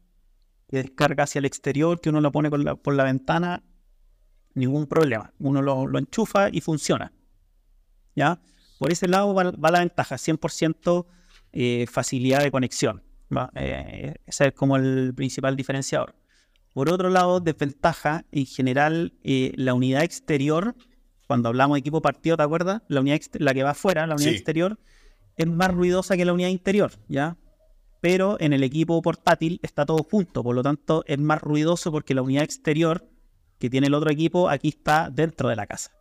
que 0.69 0.79
descarga 0.79 1.25
hacia 1.25 1.39
el 1.39 1.45
exterior, 1.45 2.01
que 2.01 2.11
uno 2.11 2.21
lo 2.21 2.33
pone 2.33 2.51
por 2.51 2.95
la, 2.95 3.05
ventana, 3.05 3.63
ningún 4.59 4.87
problema. 4.87 5.33
Uno 5.39 5.63
lo, 5.63 5.99
enchufa 5.99 6.49
y 6.51 6.61
funciona. 6.61 7.13
¿ya? 8.15 8.41
Por 8.79 8.93
ese 8.93 9.09
lado 9.09 9.35
va, 9.35 9.71
la 9.71 9.79
ventaja, 9.81 10.17
100% 10.17 11.07
eh, 11.53 11.87
facilidad 11.91 12.43
de 12.43 12.51
conexión. 12.51 13.03
Eh, 13.55 14.15
ese 14.27 14.49
es 14.49 14.53
como 14.55 14.77
el 14.77 15.13
principal 15.15 15.57
diferenciador. 15.57 16.15
Por 16.75 16.91
otro 16.91 17.11
lado, 17.11 17.41
desventaja, 17.41 18.25
en 18.31 18.47
general, 18.47 19.15
la 19.23 19.75
unidad 19.75 20.05
exterior 20.05 20.75
cuando 21.29 21.51
hablamos 21.51 21.77
de 21.77 21.81
equipo 21.81 22.01
partido, 22.01 22.39
¿te 22.39 22.43
acuerdas? 22.43 22.81
La 22.89 23.01
unidad 23.01 23.21
la 23.35 23.53
que 23.53 23.63
va 23.63 23.71
afuera, 23.71 24.07
la 24.07 24.15
unidad 24.15 24.33
exterior, 24.33 24.79
es 25.37 25.47
más 25.47 25.71
ruidosa 25.71 26.17
que 26.17 26.25
la 26.25 26.33
unidad 26.33 26.49
interior, 26.49 26.93
¿ya? 27.07 27.37
Pero 28.01 28.39
en 28.41 28.55
el 28.55 28.65
equipo 28.65 29.01
portátil 29.03 29.61
está 29.63 29.85
todo 29.85 29.99
junto, 30.11 30.43
por 30.43 30.57
lo 30.57 30.63
tanto 30.63 31.05
es 31.07 31.19
más 31.19 31.43
ruidoso 31.43 31.93
porque 31.93 32.15
la 32.15 32.23
unidad 32.23 32.45
exterior 32.45 33.07
que 33.59 33.71
tiene 33.71 33.89
el 33.89 33.95
otro 33.95 34.11
equipo 34.11 34.49
aquí 34.49 34.69
está 34.69 35.11
dentro 35.11 35.49
de 35.49 35.57
la 35.57 35.67
casa. 35.67 35.93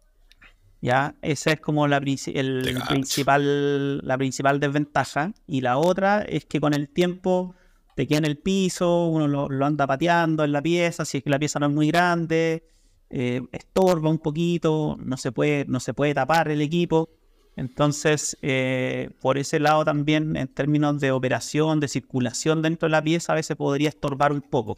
¿Ya? 0.80 1.16
Esa 1.22 1.54
es 1.54 1.60
como 1.60 1.88
la, 1.88 1.98
el 1.98 2.84
principal, 2.88 3.98
la 4.06 4.18
principal 4.18 4.60
desventaja. 4.60 5.34
Y 5.48 5.62
la 5.62 5.78
otra 5.78 6.22
es 6.22 6.46
que 6.46 6.60
con 6.60 6.74
el 6.74 6.88
tiempo 6.88 7.56
te 7.96 8.08
queda 8.08 8.20
en 8.20 8.26
el 8.26 8.38
piso, 8.38 9.08
uno 9.08 9.28
lo, 9.28 9.50
lo 9.50 9.66
anda 9.66 9.88
pateando 9.88 10.44
en 10.44 10.52
la 10.52 10.62
pieza, 10.62 11.04
si 11.04 11.18
es 11.18 11.24
que 11.24 11.32
la 11.32 11.40
pieza 11.40 11.60
no 11.60 11.66
es 11.66 11.72
muy 11.72 11.88
grande 11.88 12.64
eh, 13.10 13.42
estorba 13.52 14.10
un 14.10 14.20
poquito, 14.20 14.98
no 15.00 15.18
se, 15.18 15.32
puede, 15.32 15.66
no 15.68 15.80
se 15.80 15.94
puede 15.94 16.14
tapar 16.14 16.50
el 16.50 16.62
equipo. 16.62 17.10
Entonces, 17.56 18.38
eh, 18.42 19.10
por 19.22 19.38
ese 19.38 19.60
lado 19.60 19.84
también, 19.86 20.36
en 20.36 20.48
términos 20.48 21.00
de 21.00 21.12
operación, 21.12 21.80
de 21.80 21.88
circulación 21.88 22.62
dentro 22.62 22.88
de 22.88 22.92
la 22.92 23.02
pieza, 23.02 23.34
a 23.34 23.36
veces 23.36 23.58
podría 23.58 23.90
estorbar 23.90 24.32
un 24.32 24.42
poco. 24.42 24.78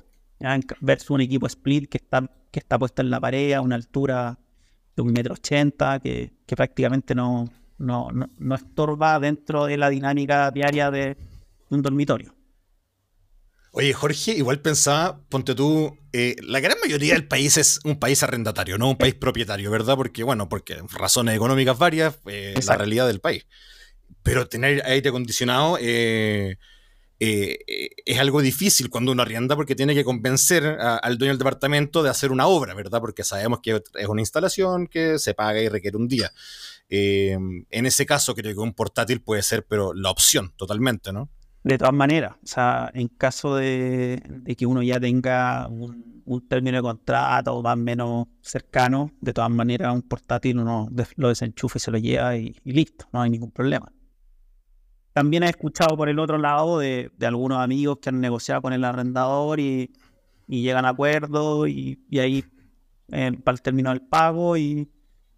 Versus 0.79 1.09
un 1.09 1.21
equipo 1.21 1.47
split 1.47 1.89
que 1.89 1.97
está, 1.97 2.29
que 2.51 2.59
está 2.59 2.79
puesto 2.79 3.01
en 3.01 3.09
la 3.09 3.19
pared 3.19 3.53
a 3.53 3.61
una 3.61 3.75
altura 3.75 4.39
de 4.95 5.01
un 5.01 5.11
metro 5.11 5.33
ochenta, 5.33 5.99
que, 5.99 6.31
prácticamente 6.47 7.13
no, 7.13 7.51
no, 7.77 8.09
no 8.11 8.55
estorba 8.55 9.19
dentro 9.19 9.65
de 9.65 9.77
la 9.77 9.89
dinámica 9.89 10.49
diaria 10.51 10.91
de 10.91 11.17
un 11.69 11.81
dormitorio. 11.81 12.35
Oye, 13.71 13.93
Jorge, 13.93 14.31
igual 14.31 14.61
pensaba, 14.61 15.21
ponte 15.29 15.53
tú, 15.53 15.95
eh, 16.11 16.35
la 16.41 16.59
gran 16.59 16.77
mayoría 16.81 17.13
del 17.13 17.27
país 17.27 17.55
es 17.57 17.79
un 17.83 17.99
país 17.99 18.23
arrendatario, 18.23 18.79
no 18.79 18.89
un 18.89 18.97
país 18.97 19.13
propietario, 19.13 19.69
¿verdad? 19.69 19.95
Porque, 19.95 20.23
bueno, 20.23 20.49
porque 20.49 20.81
razones 20.91 21.35
económicas 21.35 21.77
varias, 21.77 22.17
eh, 22.25 22.55
es 22.57 22.65
la 22.65 22.77
realidad 22.77 23.05
del 23.05 23.19
país. 23.19 23.45
Pero 24.23 24.47
tener 24.47 24.81
aire 24.85 25.09
acondicionado 25.09 25.77
eh, 25.79 26.57
es 27.19 28.19
algo 28.19 28.41
difícil 28.41 28.89
cuando 28.89 29.11
uno 29.11 29.21
arrienda 29.21 29.55
porque 29.55 29.75
tiene 29.75 29.93
que 29.93 30.05
convencer 30.05 30.65
al 30.65 31.17
dueño 31.17 31.33
del 31.33 31.39
departamento 31.39 32.01
de 32.01 32.09
hacer 32.09 32.31
una 32.31 32.47
obra, 32.47 32.73
¿verdad? 32.73 33.01
Porque 33.01 33.23
sabemos 33.23 33.59
que 33.61 33.81
es 33.95 34.07
una 34.07 34.21
instalación 34.21 34.87
que 34.87 35.19
se 35.19 35.33
paga 35.33 35.59
y 35.61 35.67
requiere 35.67 35.97
un 35.97 36.07
día. 36.07 36.31
en 36.89 37.85
ese 37.85 38.05
caso, 38.05 38.33
creo 38.35 38.53
que 38.53 38.59
un 38.59 38.73
portátil 38.73 39.21
puede 39.21 39.43
ser, 39.43 39.65
pero 39.65 39.93
la 39.93 40.11
opción 40.11 40.53
totalmente, 40.55 41.11
¿no? 41.11 41.29
De 41.63 41.77
todas 41.77 41.93
maneras, 41.93 42.35
o 42.41 42.47
sea, 42.47 42.89
en 42.93 43.09
caso 43.09 43.55
de, 43.55 44.21
que 44.57 44.65
uno 44.65 44.81
ya 44.81 44.99
tenga 44.99 45.67
un, 45.67 46.47
término 46.47 46.77
de 46.77 46.83
contrato 46.83 47.61
más 47.61 47.73
o 47.73 47.77
menos 47.77 48.27
cercano, 48.41 49.11
de 49.19 49.33
todas 49.33 49.49
maneras 49.49 49.93
un 49.93 50.03
portátil 50.03 50.59
uno 50.59 50.89
lo 51.15 51.27
desenchufa 51.27 51.77
y 51.77 51.79
se 51.81 51.91
lo 51.91 51.97
lleva 51.97 52.37
y, 52.37 52.55
listo, 52.63 53.07
no 53.11 53.21
hay 53.21 53.29
ningún 53.29 53.51
problema. 53.51 53.91
También 55.19 55.43
he 55.43 55.49
escuchado 55.49 55.97
por 55.97 56.07
el 56.07 56.17
otro 56.17 56.37
lado 56.37 56.79
de, 56.79 57.11
algunos 57.19 57.59
amigos 57.59 57.97
que 58.01 58.07
han 58.07 58.21
negociado 58.21 58.61
con 58.61 58.71
el 58.71 58.85
arrendador 58.85 59.59
y, 59.59 59.91
llegan 60.47 60.85
a 60.85 60.89
acuerdos 60.91 61.67
y, 61.67 61.99
ahí 62.17 62.45
eh, 63.11 63.33
para 63.43 63.53
el 63.55 63.61
término 63.61 63.89
del 63.89 63.99
pago 63.99 64.55
y, 64.55 64.89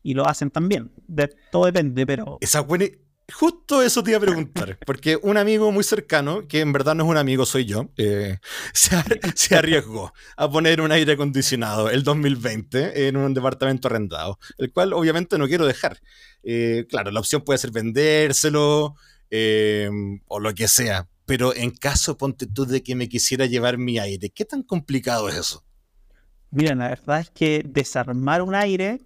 lo 0.03 0.27
hacen 0.27 0.51
también. 0.51 0.91
De, 1.07 1.35
todo 1.51 1.65
depende, 1.65 2.05
pero... 2.05 2.37
Esa 2.41 2.61
buena, 2.61 2.85
Justo 3.33 3.81
eso 3.81 4.03
te 4.03 4.11
iba 4.11 4.19
a 4.19 4.21
preguntar, 4.21 4.77
porque 4.85 5.17
un 5.19 5.37
amigo 5.37 5.71
muy 5.71 5.83
cercano, 5.83 6.47
que 6.47 6.59
en 6.59 6.73
verdad 6.73 6.93
no 6.93 7.05
es 7.05 7.09
un 7.09 7.17
amigo, 7.17 7.47
soy 7.47 7.65
yo, 7.65 7.89
eh, 7.97 8.37
se, 8.73 9.55
arriesgó 9.55 10.13
a 10.37 10.47
poner 10.47 10.79
un 10.81 10.91
aire 10.91 11.13
acondicionado 11.13 11.89
el 11.89 12.03
2020 12.03 13.07
en 13.07 13.17
un 13.17 13.33
departamento 13.33 13.87
arrendado, 13.87 14.37
el 14.59 14.71
cual 14.71 14.93
obviamente 14.93 15.39
no 15.39 15.47
quiero 15.47 15.65
dejar. 15.65 16.01
Eh, 16.43 16.85
claro, 16.87 17.09
la 17.09 17.19
opción 17.19 17.41
puede 17.41 17.57
ser 17.57 17.71
vendérselo 17.71 18.95
eh, 19.31 19.89
o 20.27 20.39
lo 20.39 20.53
que 20.53 20.67
sea, 20.67 21.07
pero 21.25 21.55
en 21.55 21.71
caso, 21.71 22.17
ponte 22.17 22.45
tú 22.45 22.65
de 22.65 22.83
que 22.83 22.93
me 22.93 23.07
quisiera 23.07 23.45
llevar 23.45 23.77
mi 23.77 23.97
aire, 23.97 24.29
¿qué 24.29 24.45
tan 24.45 24.63
complicado 24.63 25.29
es 25.29 25.35
eso? 25.35 25.63
Mira, 26.51 26.75
la 26.75 26.89
verdad 26.89 27.21
es 27.21 27.29
que 27.29 27.63
desarmar 27.65 28.41
un 28.41 28.53
aire 28.53 28.99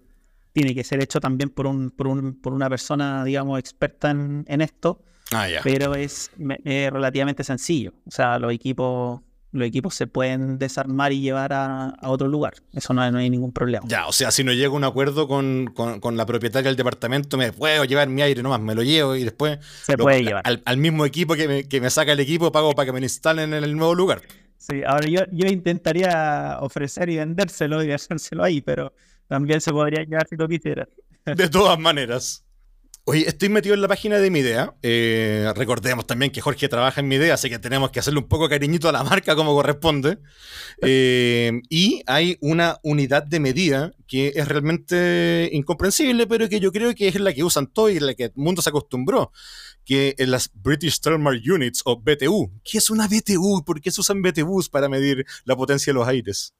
tiene 0.52 0.74
que 0.74 0.82
ser 0.82 1.02
hecho 1.02 1.20
también 1.20 1.50
por, 1.50 1.66
un, 1.66 1.90
por, 1.90 2.08
un, 2.08 2.40
por 2.40 2.52
una 2.52 2.68
persona, 2.68 3.22
digamos, 3.24 3.58
experta 3.58 4.10
en, 4.10 4.60
esto. 4.60 5.04
Ah, 5.30 5.46
pero 5.62 5.94
es, 5.94 6.30
relativamente 6.64 7.44
sencillo. 7.44 7.92
O 8.06 8.10
sea, 8.10 8.38
los 8.38 8.52
equipos, 8.52 9.20
los 9.52 9.66
equipos 9.66 9.94
se 9.94 10.06
pueden 10.06 10.58
desarmar 10.58 11.12
y 11.12 11.20
llevar 11.20 11.52
a, 11.52 11.94
otro 12.02 12.28
lugar. 12.28 12.54
Eso 12.72 12.92
no, 12.92 13.02
hay 13.02 13.30
ningún 13.30 13.52
problema. 13.52 13.86
Ya, 13.88 14.06
o 14.06 14.12
sea, 14.12 14.30
si 14.30 14.44
no 14.44 14.52
llego 14.52 14.74
a 14.74 14.78
un 14.78 14.84
acuerdo 14.84 15.28
con, 15.28 15.72
la 16.12 16.26
propietaria 16.26 16.68
del 16.68 16.76
departamento, 16.76 17.36
me 17.36 17.52
puedo 17.52 17.84
llevar 17.84 18.08
mi 18.08 18.22
aire 18.22 18.42
nomás, 18.42 18.60
me 18.60 18.74
lo 18.74 18.82
llevo 18.82 19.16
y 19.16 19.24
después 19.24 19.58
se 19.82 19.96
puede 19.96 20.22
llevar. 20.22 20.42
Al, 20.64 20.76
mismo 20.78 21.06
equipo 21.06 21.34
que 21.34 21.48
me, 21.48 21.68
que 21.68 21.80
me 21.80 21.90
saca 21.90 22.12
el 22.12 22.20
equipo, 22.20 22.52
pago 22.52 22.72
para 22.72 22.86
que 22.86 22.92
me 22.92 23.00
lo 23.00 23.06
instalen 23.06 23.54
en 23.54 23.64
el 23.64 23.76
nuevo 23.76 23.94
lugar. 23.94 24.22
Sí, 24.58 24.82
ahora 24.84 25.06
yo, 25.08 25.20
yo 25.32 25.48
intentaría 25.48 26.58
ofrecer 26.60 27.08
y 27.08 27.16
vendérselo 27.16 27.82
y 27.82 27.92
hacérselo 27.92 28.44
ahí, 28.44 28.60
pero 28.60 28.92
también 29.28 29.60
se 29.60 29.72
podría 29.72 30.04
llevar 30.04 30.26
si 30.28 30.36
lo 30.36 30.48
quisiera. 30.48 30.88
De 31.24 31.48
todas 31.48 31.78
maneras. 31.78 32.45
Oye, 33.08 33.28
estoy 33.28 33.48
metido 33.50 33.76
en 33.76 33.82
la 33.82 33.86
página 33.86 34.18
de 34.18 34.32
Mi 34.32 34.40
Idea. 34.40 34.74
Eh, 34.82 35.48
recordemos 35.54 36.08
también 36.08 36.32
que 36.32 36.40
Jorge 36.40 36.68
trabaja 36.68 37.00
en 37.00 37.06
Mi 37.06 37.14
Idea, 37.14 37.34
así 37.34 37.48
que 37.48 37.60
tenemos 37.60 37.92
que 37.92 38.00
hacerle 38.00 38.18
un 38.18 38.26
poco 38.26 38.48
cariñito 38.48 38.88
a 38.88 38.92
la 38.92 39.04
marca 39.04 39.36
como 39.36 39.54
corresponde. 39.54 40.18
Eh, 40.82 41.62
y 41.70 42.02
hay 42.06 42.36
una 42.42 42.78
unidad 42.82 43.22
de 43.22 43.40
medida 43.40 43.94
que 44.06 44.32
es 44.34 44.46
realmente 44.46 45.48
incomprensible, 45.50 46.26
pero 46.26 46.50
que 46.50 46.60
yo 46.60 46.70
creo 46.70 46.94
que 46.94 47.08
es 47.08 47.18
la 47.18 47.32
que 47.32 47.44
usan 47.44 47.66
todos 47.68 47.92
y 47.92 47.98
la 47.98 48.12
que 48.12 48.24
el 48.24 48.32
mundo 48.34 48.60
se 48.60 48.68
acostumbró, 48.68 49.32
que 49.86 50.14
es 50.18 50.28
las 50.28 50.50
British 50.52 51.00
Thermal 51.00 51.40
Units 51.50 51.80
o 51.86 51.98
BTU. 51.98 52.60
¿Qué 52.62 52.76
es 52.76 52.90
una 52.90 53.08
BTU? 53.08 53.64
¿Por 53.64 53.80
qué 53.80 53.90
se 53.90 54.02
usan 54.02 54.20
BTUs 54.20 54.68
para 54.68 54.90
medir 54.90 55.24
la 55.44 55.56
potencia 55.56 55.94
de 55.94 55.98
los 55.98 56.06
aires? 56.06 56.52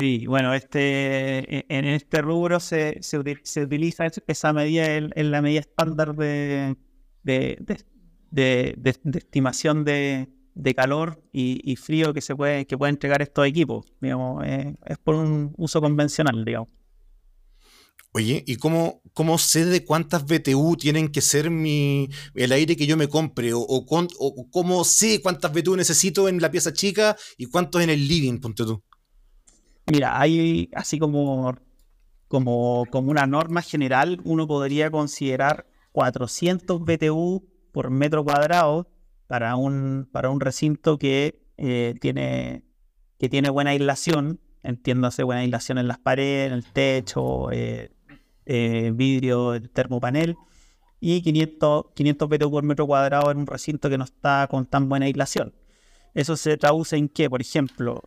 Sí, 0.00 0.24
bueno, 0.26 0.54
este, 0.54 1.58
e, 1.58 1.66
en 1.68 1.84
este 1.84 2.22
rubro 2.22 2.58
se, 2.58 3.02
se, 3.02 3.18
utiliza 3.18 4.06
esa 4.26 4.52
medida 4.54 4.96
en, 4.96 5.30
la 5.30 5.42
medida 5.42 5.60
estándar 5.60 6.14
de, 6.16 6.74
de, 7.22 8.78
estimación 9.14 9.84
de, 9.84 10.26
calor 10.74 11.22
y, 11.32 11.76
frío 11.76 12.14
que 12.14 12.22
se 12.22 12.34
puede, 12.34 12.66
que 12.66 12.78
puede 12.78 12.90
entregar 12.90 13.20
estos 13.20 13.46
equipos. 13.46 13.92
Digamos, 14.00 14.42
eh, 14.46 14.74
es 14.86 14.96
por 14.96 15.16
un 15.16 15.52
uso 15.58 15.82
convencional, 15.82 16.46
digamos. 16.46 16.70
Oye, 18.12 18.42
¿y 18.46 18.56
cómo, 18.56 19.02
cómo 19.12 19.36
sé 19.36 19.66
de 19.66 19.84
cuántas 19.84 20.24
BTU 20.24 20.76
tienen 20.76 21.08
que 21.08 21.20
ser 21.20 21.50
mi, 21.50 22.08
el 22.34 22.52
aire 22.52 22.74
que 22.74 22.86
yo 22.86 22.96
me 22.96 23.08
compre? 23.08 23.52
O, 23.52 23.60
o, 23.60 24.50
cómo 24.50 24.84
sé 24.84 25.20
cuántas 25.20 25.52
BTU 25.52 25.76
necesito 25.76 26.26
en 26.26 26.40
la 26.40 26.50
pieza 26.50 26.72
chica 26.72 27.16
y 27.36 27.44
cuántos 27.46 27.82
en 27.82 27.90
el 27.90 28.08
living, 28.08 28.38
ponte 28.38 28.64
tú? 28.64 28.82
Mira, 29.90 30.20
hay 30.20 30.70
así 30.74 31.00
como, 31.00 31.56
como, 32.28 32.86
como 32.90 33.10
una 33.10 33.26
norma 33.26 33.60
general, 33.60 34.20
uno 34.24 34.46
podría 34.46 34.88
considerar 34.88 35.66
400 35.90 36.80
BTU 36.80 37.44
por 37.72 37.90
metro 37.90 38.22
cuadrado 38.22 38.88
para 39.26 39.56
un, 39.56 40.08
para 40.12 40.30
un 40.30 40.38
recinto 40.38 40.96
que, 40.96 41.42
eh, 41.56 41.96
tiene, 42.00 42.62
que 43.18 43.28
tiene 43.28 43.50
buena 43.50 43.70
aislación, 43.70 44.40
entiéndase 44.62 45.24
buena 45.24 45.40
aislación 45.40 45.78
en 45.78 45.88
las 45.88 45.98
paredes, 45.98 46.48
en 46.48 46.52
el 46.52 46.64
techo, 46.64 47.50
eh, 47.50 47.90
eh, 48.46 48.92
vidrio, 48.94 49.60
termopanel, 49.72 50.36
y 51.00 51.20
500, 51.22 51.86
500 51.94 52.28
BTU 52.28 52.50
por 52.50 52.62
metro 52.62 52.86
cuadrado 52.86 53.32
en 53.32 53.38
un 53.38 53.46
recinto 53.48 53.90
que 53.90 53.98
no 53.98 54.04
está 54.04 54.46
con 54.48 54.66
tan 54.66 54.88
buena 54.88 55.06
aislación. 55.06 55.52
Eso 56.14 56.36
se 56.36 56.56
traduce 56.56 56.96
en 56.96 57.08
que, 57.08 57.28
por 57.28 57.40
ejemplo, 57.40 58.02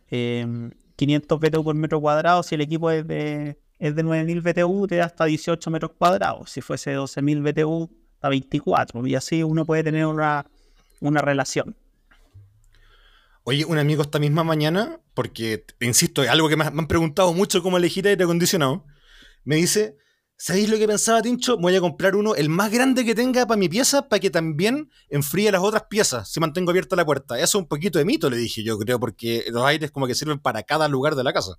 500 0.96 1.40
BTU 1.40 1.64
por 1.64 1.74
metro 1.74 2.00
cuadrado 2.00 2.42
si 2.42 2.54
el 2.54 2.60
equipo 2.60 2.90
es 2.90 3.06
de, 3.06 3.58
es 3.78 3.94
de 3.94 4.02
9000 4.02 4.40
BTU, 4.40 4.86
te 4.86 4.96
da 4.96 5.06
hasta 5.06 5.24
18 5.24 5.70
metros 5.70 5.92
cuadrados. 5.98 6.50
Si 6.50 6.60
fuese 6.60 6.92
12000 6.92 7.42
BTU, 7.42 7.90
hasta 8.14 8.28
24. 8.28 9.06
Y 9.06 9.14
así 9.14 9.42
uno 9.42 9.64
puede 9.64 9.82
tener 9.84 10.06
una, 10.06 10.46
una 11.00 11.20
relación. 11.20 11.76
Oye, 13.44 13.64
un 13.66 13.76
amigo 13.76 14.02
esta 14.02 14.18
misma 14.18 14.42
mañana, 14.42 15.00
porque, 15.12 15.66
insisto, 15.80 16.22
es 16.22 16.30
algo 16.30 16.48
que 16.48 16.56
me, 16.56 16.64
han 16.64 16.86
preguntado 16.88 17.34
mucho 17.34 17.62
cómo 17.62 17.76
elegir 17.76 18.08
aire 18.08 18.24
acondicionado, 18.24 18.86
me 19.44 19.56
dice, 19.56 19.98
¿sabéis 20.36 20.68
lo 20.68 20.78
que 20.78 20.86
pensaba, 20.86 21.22
Tincho? 21.22 21.56
Voy 21.58 21.74
a 21.76 21.80
comprar 21.80 22.16
uno, 22.16 22.34
el 22.34 22.48
más 22.48 22.70
grande 22.70 23.04
que 23.04 23.14
tenga 23.14 23.46
para 23.46 23.58
mi 23.58 23.68
pieza, 23.68 24.08
para 24.08 24.20
que 24.20 24.30
también 24.30 24.90
enfríe 25.08 25.50
las 25.50 25.62
otras 25.62 25.84
piezas, 25.88 26.30
si 26.30 26.40
mantengo 26.40 26.70
abierta 26.70 26.96
la 26.96 27.04
puerta. 27.04 27.36
Eso 27.36 27.58
es 27.58 27.62
un 27.62 27.68
poquito 27.68 27.98
de 27.98 28.04
mito, 28.04 28.30
le 28.30 28.36
dije 28.36 28.62
yo, 28.62 28.78
creo, 28.78 28.98
porque 29.00 29.44
los 29.50 29.64
aires 29.64 29.90
como 29.90 30.06
que 30.06 30.14
sirven 30.14 30.38
para 30.38 30.62
cada 30.62 30.88
lugar 30.88 31.14
de 31.14 31.24
la 31.24 31.32
casa. 31.32 31.58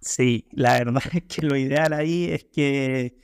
Sí, 0.00 0.46
la 0.52 0.74
verdad 0.74 1.02
es 1.12 1.22
que 1.24 1.42
lo 1.42 1.56
ideal 1.56 1.92
ahí 1.92 2.24
es 2.24 2.44
que 2.44 3.16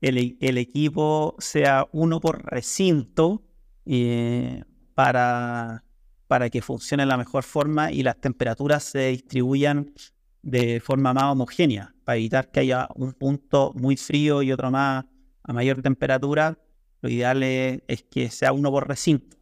el, 0.00 0.36
el 0.40 0.58
equipo 0.58 1.36
sea 1.38 1.86
uno 1.92 2.20
por 2.20 2.44
recinto 2.44 3.42
eh, 3.86 4.62
para 4.94 5.84
para 6.26 6.50
que 6.50 6.62
funcione 6.62 7.02
de 7.02 7.06
la 7.06 7.16
mejor 7.16 7.44
forma 7.44 7.92
y 7.92 8.02
las 8.02 8.20
temperaturas 8.20 8.82
se 8.84 9.08
distribuyan 9.08 9.92
de 10.44 10.78
forma 10.80 11.14
más 11.14 11.24
homogénea, 11.24 11.94
para 12.04 12.16
evitar 12.16 12.50
que 12.50 12.60
haya 12.60 12.86
un 12.94 13.14
punto 13.14 13.72
muy 13.74 13.96
frío 13.96 14.42
y 14.42 14.52
otro 14.52 14.70
más 14.70 15.06
a 15.42 15.52
mayor 15.52 15.82
temperatura. 15.82 16.58
Lo 17.00 17.08
ideal 17.08 17.42
es, 17.42 18.04
que 18.10 18.30
sea 18.30 18.52
uno 18.52 18.70
por 18.70 18.86
recinto. 18.86 19.36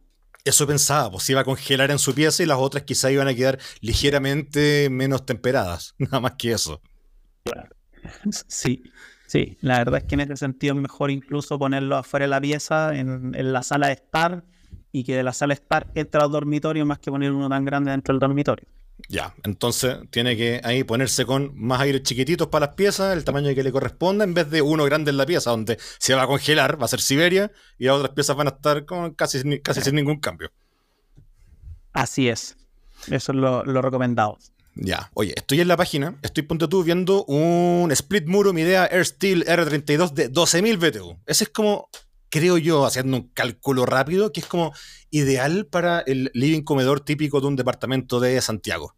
Eso 0.45 0.65
pensaba, 0.65 1.11
pues 1.11 1.29
iba 1.29 1.41
a 1.41 1.45
congelar 1.45 1.91
en 1.91 1.99
su 1.99 2.13
pieza 2.13 2.43
y 2.43 2.45
las 2.45 2.57
otras 2.57 2.83
quizá 2.83 3.11
iban 3.11 3.27
a 3.27 3.33
quedar 3.33 3.59
ligeramente 3.79 4.89
menos 4.89 5.25
temperadas, 5.25 5.93
nada 5.99 6.19
más 6.19 6.33
que 6.33 6.51
eso. 6.51 6.81
Sí, 8.47 8.83
sí, 9.27 9.57
la 9.61 9.77
verdad 9.79 10.01
es 10.01 10.03
que 10.05 10.15
en 10.15 10.21
ese 10.21 10.37
sentido 10.37 10.75
es 10.75 10.81
mejor 10.81 11.11
incluso 11.11 11.57
ponerlo 11.57 11.95
afuera 11.95 12.25
de 12.25 12.29
la 12.29 12.41
pieza, 12.41 12.95
en, 12.95 13.33
en 13.35 13.53
la 13.53 13.63
sala 13.63 13.87
de 13.87 13.93
estar, 13.93 14.43
y 14.91 15.03
que 15.03 15.15
de 15.15 15.23
la 15.23 15.33
sala 15.33 15.53
estar 15.53 15.89
entra 15.95 16.23
al 16.23 16.31
dormitorio 16.31 16.85
más 16.85 16.99
que 16.99 17.11
poner 17.11 17.31
uno 17.31 17.49
tan 17.49 17.63
grande 17.63 17.91
dentro 17.91 18.13
del 18.13 18.19
dormitorio. 18.19 18.67
Ya, 19.09 19.35
entonces 19.43 19.97
tiene 20.11 20.37
que 20.37 20.61
ahí 20.63 20.83
ponerse 20.83 21.25
con 21.25 21.51
más 21.55 21.81
aire 21.81 22.01
chiquititos 22.01 22.47
para 22.47 22.67
las 22.67 22.75
piezas, 22.75 23.15
el 23.15 23.23
tamaño 23.23 23.53
que 23.53 23.63
le 23.63 23.71
corresponda, 23.71 24.23
en 24.23 24.33
vez 24.33 24.49
de 24.49 24.61
uno 24.61 24.85
grande 24.85 25.11
en 25.11 25.17
la 25.17 25.25
pieza, 25.25 25.51
donde 25.51 25.77
se 25.99 26.15
va 26.15 26.23
a 26.23 26.27
congelar, 26.27 26.79
va 26.79 26.85
a 26.85 26.87
ser 26.87 27.01
Siberia, 27.01 27.51
y 27.77 27.85
las 27.85 27.97
otras 27.97 28.13
piezas 28.13 28.35
van 28.35 28.47
a 28.47 28.51
estar 28.51 28.85
con 28.85 29.13
casi, 29.13 29.59
casi 29.59 29.81
sin 29.81 29.95
ningún 29.95 30.19
cambio. 30.19 30.51
Así 31.91 32.29
es. 32.29 32.57
Eso 33.09 33.31
es 33.31 33.37
lo, 33.37 33.63
recomendado. 33.81 34.37
Ya, 34.75 35.11
oye, 35.13 35.33
estoy 35.35 35.61
en 35.61 35.67
la 35.67 35.77
página, 35.77 36.17
estoy 36.23 36.43
ponte 36.43 36.67
tú 36.67 36.83
viendo 36.83 37.23
un 37.25 37.91
split 37.91 38.25
muro 38.25 38.53
Midea 38.53 38.87
Air 38.87 39.05
Steel 39.05 39.45
R32 39.45 40.11
de 40.13 40.31
12.000 40.31 40.77
BTU. 40.77 41.19
Ese 41.27 41.43
es 41.43 41.49
como 41.51 41.89
creo 42.33 42.57
yo, 42.57 42.83
haciendo 42.87 43.17
un 43.17 43.29
cálculo 43.29 43.85
rápido, 43.85 44.31
que 44.31 44.39
es 44.39 44.47
como 44.47 44.73
ideal 45.11 45.67
para 45.67 45.99
el 45.99 46.31
living 46.33 46.63
comedor 46.63 47.01
típico 47.01 47.39
de 47.39 47.45
un 47.45 47.55
departamento 47.55 48.19
de 48.19 48.41
Santiago. 48.41 48.95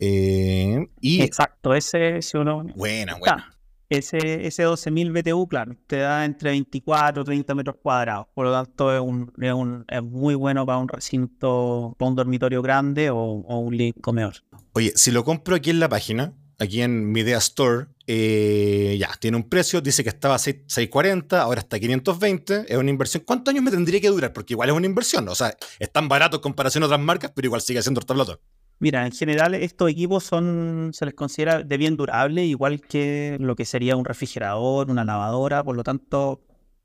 Eh, 0.00 0.84
y 1.00 1.22
Exacto, 1.22 1.74
ese 1.74 2.16
es 2.16 2.34
uno. 2.34 2.64
Buena, 2.74 3.14
buena. 3.14 3.56
Ese, 3.88 4.48
ese 4.48 4.66
12.000 4.66 5.12
BTU, 5.12 5.46
claro, 5.46 5.76
te 5.86 5.98
da 5.98 6.24
entre 6.24 6.50
24 6.50 7.22
y 7.22 7.24
30 7.24 7.54
metros 7.54 7.76
cuadrados. 7.80 8.26
Por 8.34 8.46
lo 8.46 8.52
tanto, 8.52 8.92
es, 8.92 9.00
un, 9.00 9.84
es, 9.86 10.02
muy 10.02 10.34
bueno 10.34 10.66
para 10.66 10.78
un 10.78 10.88
recinto, 10.88 11.94
para 11.96 12.08
un 12.08 12.16
dormitorio 12.16 12.62
grande 12.62 13.10
o, 13.10 13.16
o 13.16 13.58
un 13.60 13.76
living 13.76 13.92
comedor. 14.00 14.34
Oye, 14.72 14.92
si 14.96 15.12
lo 15.12 15.22
compro 15.22 15.54
aquí 15.54 15.70
en 15.70 15.78
la 15.78 15.88
página, 15.88 16.34
aquí 16.58 16.82
en 16.82 17.12
mi 17.12 17.20
Idea 17.20 17.38
Store, 17.38 17.86
eh, 18.06 18.96
ya, 18.98 19.10
tiene 19.18 19.36
un 19.36 19.48
precio, 19.48 19.80
dice 19.80 20.02
que 20.02 20.10
estaba 20.10 20.36
a 20.36 20.38
640, 20.38 21.40
ahora 21.40 21.60
está 21.60 21.76
a 21.76 21.80
520, 21.80 22.66
es 22.68 22.76
una 22.76 22.90
inversión. 22.90 23.22
¿Cuántos 23.26 23.52
años 23.52 23.64
me 23.64 23.70
tendría 23.70 24.00
que 24.00 24.08
durar? 24.08 24.32
Porque 24.32 24.54
igual 24.54 24.68
es 24.68 24.74
una 24.74 24.86
inversión, 24.86 25.28
o 25.28 25.34
sea, 25.34 25.56
es 25.78 25.92
tan 25.92 26.08
barato 26.08 26.36
en 26.36 26.42
comparación 26.42 26.82
a 26.82 26.86
otras 26.86 27.00
marcas, 27.00 27.32
pero 27.34 27.46
igual 27.46 27.60
sigue 27.60 27.82
siendo 27.82 27.98
hortaplatón. 27.98 28.38
Mira, 28.78 29.06
en 29.06 29.12
general 29.12 29.54
estos 29.54 29.90
equipos 29.90 30.24
son, 30.24 30.90
se 30.92 31.06
les 31.06 31.14
considera 31.14 31.62
de 31.62 31.76
bien 31.78 31.96
durable, 31.96 32.44
igual 32.44 32.80
que 32.80 33.38
lo 33.40 33.56
que 33.56 33.64
sería 33.64 33.96
un 33.96 34.04
refrigerador, 34.04 34.90
una 34.90 35.04
lavadora, 35.04 35.64
por 35.64 35.76
lo 35.76 35.82
tanto, 35.82 36.42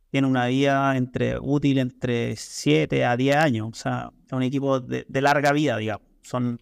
tiene 0.09 0.27
una 0.27 0.47
vida 0.47 0.95
entre 0.95 1.37
útil 1.39 1.79
entre 1.79 2.35
7 2.37 3.05
a 3.05 3.17
10 3.17 3.35
años, 3.35 3.69
o 3.71 3.75
sea, 3.75 4.11
es 4.25 4.33
un 4.33 4.43
equipo 4.43 4.79
de, 4.79 5.05
de 5.07 5.21
larga 5.21 5.51
vida, 5.51 5.77
digamos. 5.77 6.07
Son 6.21 6.61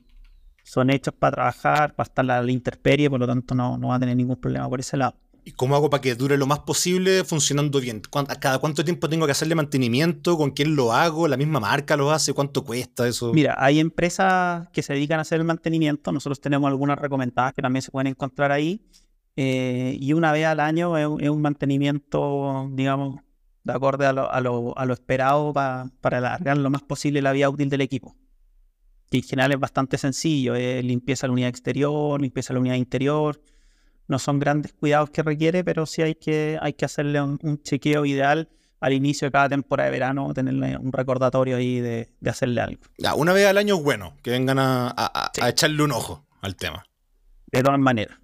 son 0.70 0.92
hechos 0.92 1.16
para 1.18 1.32
trabajar, 1.32 1.96
para 1.96 2.08
estar 2.08 2.30
a 2.30 2.44
la 2.44 2.52
intemperie, 2.52 3.10
por 3.10 3.20
lo 3.20 3.26
tanto 3.26 3.56
no, 3.56 3.76
no 3.80 3.88
va 3.88 3.96
a 3.96 4.00
tener 4.00 4.16
ningún 4.16 4.36
problema 4.36 4.70
por 4.70 4.80
ese 4.80 4.98
lado. 4.98 5.16
¿Y 5.44 5.54
cómo 5.54 5.76
hago 5.76 5.90
para 5.90 6.02
que 6.02 6.14
dure 6.14 6.38
lo 6.38 6.46
más 6.46 6.60
posible 6.60 7.24
funcionando 7.24 7.80
bien? 7.80 8.04
¿Cada 8.40 8.60
cuánto 8.60 8.86
tiempo 8.86 9.10
tengo 9.10 9.26
que 9.26 9.32
hacerle 9.32 9.56
mantenimiento? 9.56 10.38
¿Con 10.38 10.52
quién 10.52 10.76
lo 10.76 10.94
hago? 10.94 11.28
¿La 11.28 11.38
misma 11.38 11.60
marca 11.60 11.98
lo 11.98 12.12
hace? 12.12 12.34
¿Cuánto 12.34 12.64
cuesta 12.64 13.08
eso? 13.08 13.34
Mira, 13.34 13.56
hay 13.58 13.80
empresas 13.80 14.68
que 14.70 14.84
se 14.84 14.94
dedican 14.94 15.18
a 15.18 15.24
hacer 15.24 15.40
el 15.40 15.46
mantenimiento. 15.46 16.12
Nosotros 16.12 16.40
tenemos 16.40 16.68
algunas 16.68 17.00
recomendadas 17.00 17.54
que 17.54 17.64
también 17.64 17.82
se 17.82 17.90
pueden 17.90 18.06
encontrar 18.08 18.52
ahí. 18.52 18.80
Eh, 19.38 19.98
y 20.00 20.14
una 20.14 20.32
vez 20.32 20.46
al 20.46 20.60
año 20.60 20.96
es, 21.00 21.30
un 21.30 21.42
mantenimiento, 21.42 22.70
digamos, 22.74 23.22
de 23.64 23.74
acorde 23.74 24.06
a 24.06 24.14
lo, 24.14 24.32
a 24.32 24.40
lo, 24.40 24.78
a 24.78 24.86
lo 24.86 24.94
esperado 24.94 25.52
para 25.52 25.90
alargar 26.04 26.58
lo 26.58 26.70
más 26.70 26.84
posible 26.84 27.24
la 27.24 27.32
vida 27.32 27.50
útil 27.50 27.70
del 27.70 27.82
equipo 27.82 28.16
que 29.10 29.18
en 29.18 29.24
general 29.24 29.52
es 29.52 29.60
bastante 29.60 29.98
sencillo, 29.98 30.56
es 30.56 30.84
limpieza 30.84 31.26
de 31.26 31.30
la 31.30 31.34
unidad 31.34 31.50
exterior, 31.50 32.22
limpieza 32.22 32.54
de 32.54 32.56
la 32.56 32.60
unidad 32.62 32.76
interior, 32.76 33.42
no 34.08 34.20
son 34.20 34.40
grandes 34.40 34.74
cuidados 34.74 35.10
que 35.10 35.24
requiere, 35.24 35.64
pero 35.64 35.86
sí 35.86 36.02
hay 36.02 36.16
que, 36.16 36.58
hay 36.62 36.74
que 36.74 36.86
hacerle 36.86 37.22
un, 37.22 37.62
chequeo 37.62 38.06
ideal 38.06 38.50
al 38.80 38.94
inicio 38.94 39.28
de 39.28 39.32
cada 39.32 39.50
temporada 39.50 39.88
de 39.88 39.92
verano, 39.92 40.34
tenerle 40.34 40.78
un 40.78 40.92
recordatorio 40.92 41.58
ahí 41.58 41.80
de, 41.80 42.10
hacerle 42.26 42.62
algo. 42.62 42.82
Ya, 42.98 43.14
una 43.14 43.34
vez 43.34 43.48
al 43.48 43.58
año 43.58 43.78
es 43.78 43.84
bueno, 43.84 44.18
que 44.24 44.32
vengan 44.32 44.58
a, 44.60 45.32
echarle 45.48 45.84
un 45.84 45.92
ojo 45.92 46.26
al 46.42 46.56
tema. 46.56 46.86
De 47.52 47.62
todas 47.62 47.80
maneras. 47.80 48.18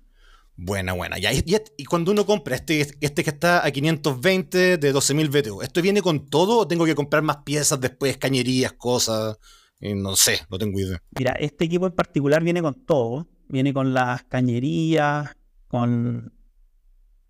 Buena, 0.56 0.94
buena. 0.94 1.18
Ya, 1.18 1.34
y, 1.34 1.44
y, 1.78 1.84
cuando 1.84 2.12
uno 2.12 2.26
compra 2.26 2.56
este, 2.56 2.88
este 3.02 3.24
que 3.24 3.30
está 3.30 3.66
a 3.66 3.72
520 3.72 4.78
de 4.78 4.94
12.000 4.94 5.30
BTU, 5.30 5.62
¿esto 5.62 5.82
viene 5.82 6.02
con 6.02 6.28
todo 6.28 6.60
o 6.60 6.68
tengo 6.68 6.86
que 6.86 6.96
comprar 6.96 7.24
más 7.24 7.38
piezas 7.38 7.82
después, 7.82 8.18
cañerías, 8.18 8.72
cosas? 8.74 9.38
No 9.80 10.16
sé, 10.16 10.40
no 10.50 10.58
tengo 10.58 10.80
idea. 10.80 11.02
Mira, 11.18 11.34
este 11.34 11.66
equipo 11.66 11.86
en 11.88 11.94
particular 11.94 12.44
viene 12.44 12.62
con 12.62 12.86
todo. 12.86 13.28
Viene 13.48 13.74
con 13.74 13.94
las 13.94 14.24
cañerías, 14.24 15.36
con, 15.68 16.34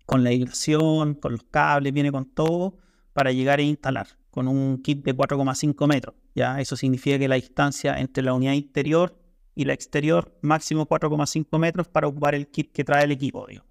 con 0.06 0.24
la 0.24 0.30
aislación, 0.30 1.14
con 1.14 1.32
los 1.32 1.42
cables, 1.44 1.92
viene 1.92 2.10
con 2.10 2.24
todo 2.32 2.78
para 3.12 3.32
llegar 3.32 3.58
a 3.58 3.62
instalar 3.62 4.08
con 4.36 4.48
un 4.48 4.82
kit 4.82 5.02
de 5.02 5.16
4,5 5.16 5.88
metros. 5.88 6.14
¿ya? 6.34 6.60
Eso 6.60 6.76
significa 6.76 7.18
que 7.18 7.26
la 7.26 7.36
distancia 7.36 7.98
entre 7.98 8.22
la 8.22 8.34
unidad 8.34 8.52
interior 8.52 9.18
y 9.54 9.64
la 9.64 9.72
exterior 9.72 10.38
máximo 10.42 10.86
4,5 10.86 11.58
metros 11.58 11.88
para 11.88 12.06
ocupar 12.06 12.34
el 12.34 12.48
kit 12.48 12.70
que 12.70 12.84
trae 12.84 13.04
el 13.04 13.12
equipo. 13.12 13.46
Digo. 13.46 13.64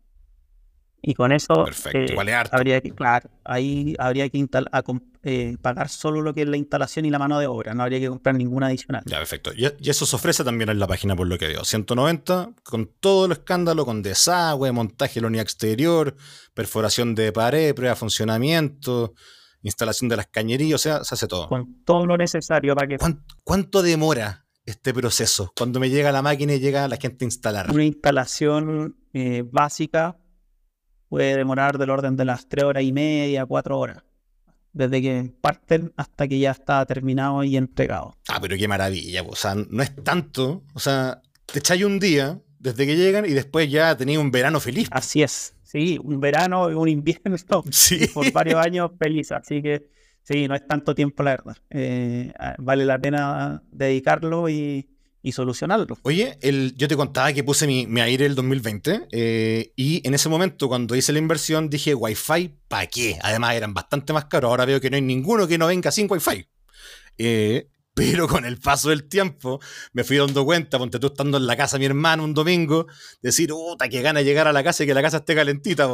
Y 1.01 1.13
con 1.13 1.31
eso 1.31 1.67
eh, 1.93 2.15
habría 2.51 2.81
que, 2.81 2.89
claro, 2.91 3.29
ahí 3.43 3.95
habría 3.99 4.27
que 4.29 4.43
eh, 5.21 5.55
pagar 5.61 5.89
solo 5.89 6.23
lo 6.23 6.33
que 6.33 6.41
es 6.41 6.47
la 6.47 6.57
instalación 6.57 7.05
y 7.05 7.11
la 7.11 7.19
mano 7.19 7.39
de 7.39 7.45
obra, 7.45 7.75
no 7.75 7.83
habría 7.83 7.99
que 7.99 8.07
comprar 8.07 8.35
ninguna 8.35 8.67
adicional. 8.67 9.03
Ya, 9.05 9.19
perfecto. 9.19 9.51
Y, 9.55 9.65
eso 9.87 10.07
se 10.07 10.15
ofrece 10.15 10.43
también 10.43 10.69
en 10.69 10.79
la 10.79 10.87
página 10.87 11.15
por 11.15 11.27
lo 11.27 11.37
que 11.37 11.47
veo. 11.47 11.63
190 11.63 12.53
con 12.63 12.91
todo 12.99 13.27
el 13.27 13.33
escándalo, 13.33 13.85
con 13.85 14.01
desagüe, 14.01 14.71
montaje 14.71 15.15
de 15.15 15.21
la 15.21 15.27
unidad 15.27 15.43
exterior, 15.43 16.15
perforación 16.55 17.13
de 17.13 17.31
pared, 17.31 17.75
prueba 17.75 17.93
de 17.93 17.99
funcionamiento, 17.99 19.13
instalación 19.61 20.09
de 20.09 20.17
las 20.17 20.27
cañerías, 20.27 20.75
o 20.75 20.83
sea, 20.83 21.03
se 21.03 21.13
hace 21.13 21.27
todo. 21.27 21.49
Con 21.49 21.83
todo 21.83 22.05
lo 22.05 22.17
necesario 22.17 22.75
para 22.75 22.87
que... 22.87 22.97
¿Cuánto, 23.43 23.81
demora 23.83 24.45
este 24.65 24.91
proceso? 24.91 25.53
Cuando 25.55 25.79
me 25.79 25.91
llega 25.91 26.11
la 26.11 26.23
máquina 26.23 26.53
y 26.53 26.59
llega 26.59 26.87
la 26.87 26.97
gente 26.97 27.25
a 27.25 27.27
instalar. 27.27 27.71
Una 27.71 27.83
instalación 27.83 28.95
eh, 29.13 29.43
básica 29.45 30.17
puede 31.15 31.37
demorar 31.37 31.77
del 31.77 31.91
orden 31.91 32.17
de 32.17 32.25
las 32.25 32.49
tres 32.49 32.65
horas 32.65 32.83
y 32.83 32.91
media, 32.91 33.45
cuatro 33.45 33.79
horas. 33.79 34.03
Desde 34.73 35.01
que 35.01 35.31
parten 35.39 35.93
hasta 35.95 36.27
que 36.27 36.39
ya 36.39 36.51
está 36.51 36.85
terminado 36.85 37.41
y 37.45 37.55
entregado. 37.55 38.17
Ah, 38.27 38.39
pero 38.41 38.57
qué 38.57 38.67
maravilla. 38.67 39.23
O 39.23 39.33
sea, 39.33 39.55
no 39.55 39.81
es 39.81 39.95
tanto. 40.03 40.65
O 40.73 40.79
sea, 40.79 41.21
te 41.45 41.59
echáis 41.59 41.85
un 41.85 41.99
día 41.99 42.41
desde 42.59 42.85
que 42.85 42.97
llegan 42.97 43.25
y 43.25 43.29
después 43.29 43.71
ya 43.71 43.95
tenéis 43.95 44.17
un 44.17 44.29
verano 44.29 44.59
feliz. 44.59 44.89
Así 44.91 45.23
es. 45.23 45.55
Sí, 45.63 45.97
un 46.03 46.19
verano 46.19 46.69
y 46.69 46.73
un 46.73 46.89
invierno 46.89 47.37
sí. 47.71 48.07
por 48.13 48.29
varios 48.33 48.59
años 48.59 48.91
feliz. 48.99 49.31
Así 49.31 49.61
que 49.61 49.87
sí, 50.21 50.49
no 50.49 50.55
es 50.55 50.67
tanto 50.67 50.93
tiempo, 50.93 51.23
la 51.23 51.31
verdad. 51.31 51.55
Eh, 51.69 52.33
vale 52.57 52.83
la 52.83 52.99
pena 52.99 53.63
dedicarlo 53.71 54.49
y, 54.49 54.89
y 55.25 55.31
solucionarlo. 55.31 55.97
Oye, 56.03 56.37
yo 56.75 56.87
te 56.87 56.95
contaba 56.95 57.33
que 57.33 57.43
puse 57.43 57.65
mi, 57.65 57.99
aire 57.99 58.27
el 58.27 58.35
2020 58.35 59.07
eh, 59.11 59.73
y 59.75 60.07
en 60.07 60.13
ese 60.13 60.29
momento 60.29 60.67
cuando 60.67 60.95
hice 60.95 61.13
la 61.13 61.19
inversión 61.19 61.67
dije 61.67 61.95
Wi-Fi, 61.95 62.55
¿para 62.67 62.85
qué? 62.85 63.17
Además 63.23 63.55
eran 63.55 63.73
bastante 63.73 64.13
más 64.13 64.25
caros, 64.25 64.49
ahora 64.49 64.65
veo 64.65 64.79
que 64.79 64.91
no 64.91 64.97
hay 64.97 65.01
ninguno 65.01 65.47
que 65.47 65.57
no 65.57 65.65
venga 65.65 65.91
sin 65.91 66.07
Wi-Fi. 66.09 66.47
Eh, 67.17 67.67
Pero 67.95 68.27
con 68.27 68.45
el 68.45 68.57
paso 68.57 68.89
del 68.89 69.07
tiempo 69.07 69.59
me 69.93 70.03
fui 70.03 70.17
dando 70.17 70.45
cuenta, 70.45 70.77
ponte 70.77 70.99
tú 70.99 71.07
estando 71.07 71.37
en 71.37 71.47
la 71.47 71.55
casa 71.55 71.77
de 71.77 71.79
mi 71.79 71.85
hermano 71.85 72.23
un 72.23 72.33
domingo, 72.33 72.87
decir, 73.21 73.49
puta, 73.49 73.87
que 73.87 74.01
gana 74.01 74.21
llegar 74.21 74.47
a 74.47 74.53
la 74.53 74.63
casa 74.63 74.83
y 74.83 74.87
que 74.87 74.93
la 74.93 75.01
casa 75.01 75.17
esté 75.17 75.33
calentita, 75.33 75.87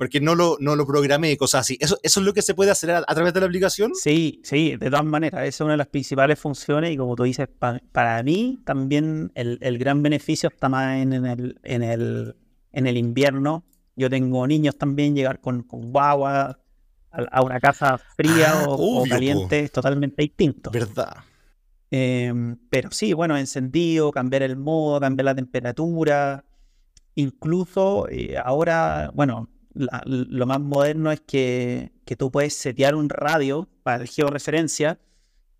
porque 0.00 0.18
no 0.18 0.34
lo, 0.34 0.56
no 0.60 0.76
lo 0.76 0.86
programé 0.86 1.30
y 1.30 1.36
cosas 1.36 1.60
así. 1.60 1.76
¿Eso, 1.78 1.98
¿Eso 2.02 2.20
es 2.20 2.26
lo 2.26 2.32
que 2.32 2.40
se 2.40 2.54
puede 2.54 2.70
hacer 2.70 2.90
a, 2.90 3.02
través 3.04 3.34
de 3.34 3.40
la 3.40 3.44
aplicación? 3.44 3.94
Sí, 3.94 4.40
sí, 4.42 4.74
de 4.78 4.88
todas 4.88 5.04
maneras. 5.04 5.42
Esa 5.42 5.48
es 5.48 5.60
una 5.60 5.72
de 5.72 5.76
las 5.76 5.88
principales 5.88 6.38
funciones 6.38 6.92
y 6.92 6.96
como 6.96 7.14
tú 7.16 7.24
dices, 7.24 7.48
para 7.92 8.22
mí 8.22 8.62
también 8.64 9.30
el, 9.34 9.58
el, 9.60 9.76
gran 9.76 10.02
beneficio 10.02 10.48
está 10.48 10.70
más 10.70 11.02
en, 11.02 11.12
el, 11.12 11.60
en, 11.64 11.82
el, 11.82 12.34
en 12.72 12.86
el 12.86 12.96
invierno. 12.96 13.66
Yo 13.94 14.08
tengo 14.08 14.46
niños 14.46 14.78
también, 14.78 15.14
llegar 15.14 15.38
con, 15.42 15.64
con 15.64 15.92
guagua 15.92 16.58
a, 17.10 17.42
una 17.42 17.60
casa 17.60 17.98
fría 18.16 18.52
ah, 18.54 18.64
o, 18.68 19.04
caliente 19.06 19.60
es 19.60 19.70
totalmente 19.70 20.22
distinto. 20.22 20.70
¿Verdad? 20.70 21.14
Em, 21.90 22.56
pero 22.70 22.90
sí, 22.90 23.12
bueno, 23.12 23.36
encendido, 23.36 24.12
cambiar 24.12 24.44
el 24.44 24.56
modo, 24.56 24.98
cambiar 24.98 25.26
la 25.26 25.34
temperatura. 25.34 26.46
Incluso 27.16 28.08
eh, 28.08 28.38
ahora, 28.42 29.10
bueno, 29.12 29.50
lo 29.74 30.46
más 30.46 30.60
moderno 30.60 31.12
es 31.12 31.20
que, 31.20 31.92
que, 32.04 32.16
tú 32.16 32.30
puedes 32.30 32.56
setear 32.56 32.94
un 32.94 33.08
radio 33.08 33.68
para 33.82 34.04
georreferencia 34.04 34.98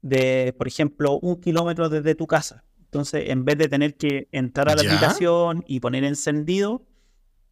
de, 0.02 0.54
por 0.56 0.66
ejemplo, 0.66 1.18
un 1.20 1.40
kilómetro 1.40 1.88
desde 1.88 2.14
tu 2.14 2.26
casa. 2.26 2.64
Entonces, 2.78 3.28
en 3.28 3.44
vez 3.44 3.56
de 3.58 3.68
tener 3.68 3.96
que 3.96 4.28
entrar 4.32 4.68
a 4.68 4.74
la 4.74 4.82
aplicación 4.82 5.64
y 5.66 5.78
poner 5.78 6.02
encendido, 6.04 6.82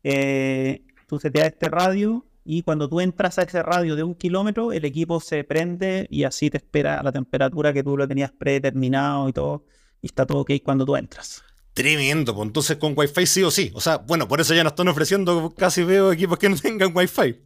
eh, 0.03 0.85
tú 1.07 1.21
seteas 1.21 1.49
este 1.49 1.69
radio 1.69 2.27
y 2.45 2.63
cuando 2.63 2.89
tú 2.89 3.01
entras 3.01 3.39
a 3.39 3.43
ese 3.43 3.63
radio 3.63 3.95
de 3.95 4.03
un 4.03 4.15
kilómetro, 4.15 4.73
el 4.73 4.85
equipo 4.85 5.21
se 5.21 5.45
prende 5.45 6.09
y 6.11 6.25
así 6.25 6.51
te 6.51 6.57
espera 6.57 6.99
a 6.99 7.03
la 7.03 7.13
temperatura 7.13 7.73
que 7.73 7.83
tú 7.83 7.97
lo 7.97 8.09
tenías 8.09 8.33
predeterminado 8.33 9.29
y 9.29 9.33
todo, 9.33 9.65
y 10.01 10.07
está 10.07 10.27
todo 10.27 10.41
ok 10.41 10.53
cuando 10.65 10.85
tú 10.85 10.97
entras. 10.97 11.45
Tremendo, 11.75 12.35
pues 12.35 12.47
entonces 12.47 12.77
con 12.77 12.95
Wi-Fi 12.97 13.27
sí 13.27 13.43
o 13.43 13.51
sí. 13.51 13.71
O 13.75 13.81
sea, 13.81 13.99
bueno, 13.99 14.27
por 14.27 14.41
eso 14.41 14.55
ya 14.55 14.65
nos 14.65 14.73
están 14.73 14.89
ofreciendo, 14.89 15.55
casi 15.57 15.85
veo 15.85 16.13
equipos 16.13 16.39
que 16.39 16.49
no 16.49 16.57
tengan 16.57 16.91
Wi-Fi. 16.95 17.41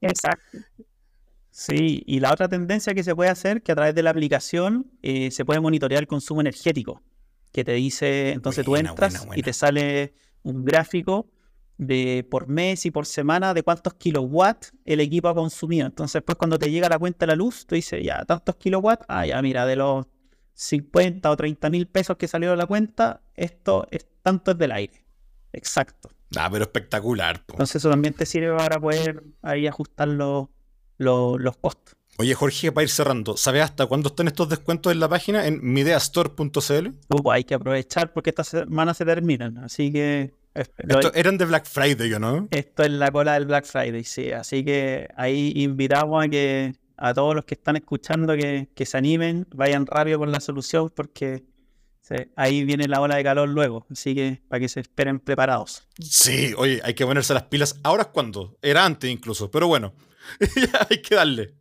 Exacto. 0.00 0.58
Sí, 1.50 2.02
y 2.06 2.18
la 2.20 2.32
otra 2.32 2.48
tendencia 2.48 2.94
que 2.94 3.04
se 3.04 3.14
puede 3.14 3.30
hacer, 3.30 3.62
que 3.62 3.72
a 3.72 3.74
través 3.74 3.94
de 3.94 4.02
la 4.02 4.10
aplicación 4.10 4.90
eh, 5.02 5.30
se 5.30 5.44
puede 5.44 5.60
monitorear 5.60 6.02
el 6.02 6.06
consumo 6.06 6.40
energético, 6.40 7.02
que 7.52 7.62
te 7.62 7.72
dice, 7.72 8.32
entonces 8.32 8.64
tú 8.64 8.74
entras 8.74 9.26
y 9.34 9.42
te 9.42 9.52
sale 9.52 10.14
un 10.42 10.64
gráfico 10.64 11.28
de 11.76 12.26
por 12.30 12.48
mes 12.48 12.86
y 12.86 12.90
por 12.90 13.06
semana 13.06 13.54
de 13.54 13.62
cuántos 13.62 13.94
kilowatts 13.94 14.72
el 14.84 15.00
equipo 15.00 15.28
ha 15.28 15.34
consumido. 15.34 15.86
Entonces, 15.86 16.22
pues 16.24 16.36
cuando 16.38 16.58
te 16.58 16.70
llega 16.70 16.88
la 16.88 16.98
cuenta 16.98 17.26
de 17.26 17.32
la 17.32 17.36
luz, 17.36 17.66
tú 17.66 17.74
dices, 17.74 18.02
ya, 18.02 18.24
tantos 18.24 18.56
kilowatts, 18.56 19.04
ah, 19.08 19.26
ya, 19.26 19.42
mira, 19.42 19.66
de 19.66 19.76
los 19.76 20.06
50 20.54 21.30
o 21.30 21.36
30 21.36 21.70
mil 21.70 21.86
pesos 21.86 22.16
que 22.16 22.28
salieron 22.28 22.56
de 22.56 22.62
la 22.62 22.66
cuenta, 22.66 23.22
esto 23.34 23.86
es 23.90 24.06
tanto 24.22 24.52
es 24.52 24.58
del 24.58 24.72
aire. 24.72 25.04
Exacto. 25.52 26.10
Ah, 26.36 26.48
pero 26.50 26.64
espectacular. 26.64 27.44
Entonces, 27.48 27.76
eso 27.76 27.90
también 27.90 28.14
te 28.14 28.24
sirve 28.24 28.56
para 28.56 28.80
poder 28.80 29.22
ahí 29.42 29.66
ajustar 29.66 30.08
los, 30.08 30.48
los, 30.98 31.56
costos. 31.58 31.96
Oye, 32.18 32.34
Jorge, 32.34 32.72
para 32.72 32.84
ir 32.84 32.90
cerrando, 32.90 33.36
¿sabes 33.36 33.62
hasta 33.62 33.86
cuándo 33.86 34.08
están 34.08 34.28
estos 34.28 34.48
descuentos 34.48 34.92
en 34.92 35.00
la 35.00 35.08
página 35.08 35.46
en 35.46 35.60
mideastore.cl? 35.62 36.88
Uh, 37.08 37.30
hay 37.30 37.44
que 37.44 37.54
aprovechar 37.54 38.12
porque 38.12 38.30
esta 38.30 38.44
semana 38.44 38.94
se 38.94 39.04
terminan, 39.04 39.58
así 39.58 39.92
que 39.92 40.34
esto 40.54 41.12
eran 41.14 41.38
de 41.38 41.46
Black 41.46 41.66
Friday, 41.66 42.10
¿no? 42.20 42.48
Esto 42.50 42.82
es 42.82 42.90
la 42.90 43.10
cola 43.10 43.34
del 43.34 43.46
Black 43.46 43.64
Friday, 43.64 44.04
sí. 44.04 44.32
Así 44.32 44.64
que 44.64 45.08
ahí 45.16 45.52
invitamos 45.56 46.24
a 46.24 46.28
que 46.28 46.74
a 47.02 47.12
todos 47.12 47.34
los 47.34 47.44
que 47.44 47.54
están 47.54 47.74
escuchando 47.74 48.34
que, 48.36 48.86
se 48.86 48.96
animen, 48.96 49.48
vayan 49.52 49.86
rápido 49.86 50.20
con 50.20 50.30
la 50.30 50.38
solución 50.38 50.88
porque 50.94 51.44
ahí 52.36 52.62
viene 52.64 52.86
la 52.86 53.00
ola 53.00 53.16
de 53.16 53.24
calor 53.24 53.48
luego. 53.48 53.86
Así 53.90 54.14
que 54.14 54.40
para 54.48 54.60
que 54.60 54.68
se 54.68 54.80
esperen 54.80 55.18
preparados. 55.18 55.88
Sí, 55.98 56.54
oye, 56.56 56.80
hay 56.84 56.94
que 56.94 57.04
ponerse 57.04 57.34
las 57.34 57.44
pilas. 57.44 57.80
¿Ahora 57.82 58.04
es 58.04 58.08
cuando? 58.10 58.56
Era 58.62 58.84
antes 58.84 59.10
incluso, 59.10 59.50
pero 59.50 59.66
bueno, 59.66 59.94
hay 60.90 61.02
que 61.02 61.16
darle. 61.16 61.56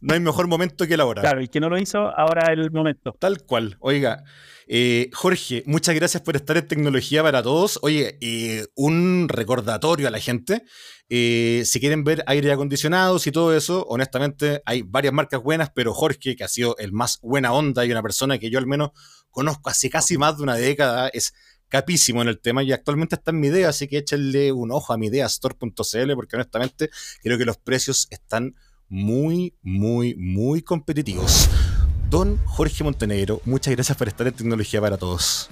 No 0.00 0.14
hay 0.14 0.20
mejor 0.20 0.46
momento 0.46 0.86
que 0.86 0.96
la 0.96 1.06
hora. 1.06 1.22
Claro, 1.22 1.42
y 1.42 1.48
que 1.48 1.60
no 1.60 1.68
lo 1.68 1.78
hizo, 1.78 1.98
ahora 1.98 2.52
es 2.52 2.58
el 2.58 2.70
momento. 2.70 3.16
Tal 3.18 3.42
cual. 3.44 3.76
Oiga, 3.80 4.22
eh, 4.68 5.10
Jorge, 5.12 5.64
muchas 5.66 5.94
gracias 5.94 6.22
por 6.22 6.36
estar 6.36 6.56
en 6.56 6.68
Tecnología 6.68 7.22
para 7.22 7.42
Todos. 7.42 7.78
Oye, 7.82 8.18
eh, 8.20 8.66
un 8.76 9.28
recordatorio 9.28 10.06
a 10.06 10.10
la 10.10 10.20
gente. 10.20 10.62
Eh, 11.08 11.62
si 11.64 11.80
quieren 11.80 12.04
ver 12.04 12.22
aire 12.26 12.52
acondicionados 12.52 13.26
y 13.26 13.32
todo 13.32 13.56
eso, 13.56 13.86
honestamente 13.88 14.62
hay 14.66 14.82
varias 14.82 15.14
marcas 15.14 15.42
buenas, 15.42 15.70
pero 15.74 15.94
Jorge, 15.94 16.36
que 16.36 16.44
ha 16.44 16.48
sido 16.48 16.76
el 16.78 16.92
más 16.92 17.18
buena 17.22 17.52
onda 17.52 17.84
y 17.86 17.90
una 17.90 18.02
persona 18.02 18.38
que 18.38 18.50
yo 18.50 18.58
al 18.58 18.66
menos 18.66 18.90
conozco 19.30 19.70
hace 19.70 19.88
casi 19.88 20.18
más 20.18 20.36
de 20.36 20.42
una 20.42 20.56
década, 20.56 21.08
es 21.08 21.32
capísimo 21.68 22.22
en 22.22 22.28
el 22.28 22.40
tema 22.40 22.62
y 22.62 22.72
actualmente 22.72 23.14
está 23.14 23.30
en 23.30 23.40
mi 23.40 23.48
idea, 23.48 23.68
así 23.70 23.88
que 23.88 23.98
échenle 23.98 24.52
un 24.52 24.70
ojo 24.70 24.92
a 24.92 24.98
mi 24.98 25.06
idea 25.06 25.26
store.cl 25.26 26.14
porque 26.14 26.36
honestamente 26.36 26.90
creo 27.22 27.38
que 27.38 27.44
los 27.44 27.58
precios 27.58 28.06
están 28.10 28.54
muy, 28.88 29.54
muy, 29.62 30.14
muy 30.14 30.62
competitivos. 30.62 31.48
Don 32.10 32.38
Jorge 32.46 32.84
Montenegro, 32.84 33.40
muchas 33.44 33.74
gracias 33.74 33.96
por 33.96 34.08
estar 34.08 34.26
en 34.26 34.34
Tecnología 34.34 34.80
para 34.80 34.96
Todos. 34.96 35.50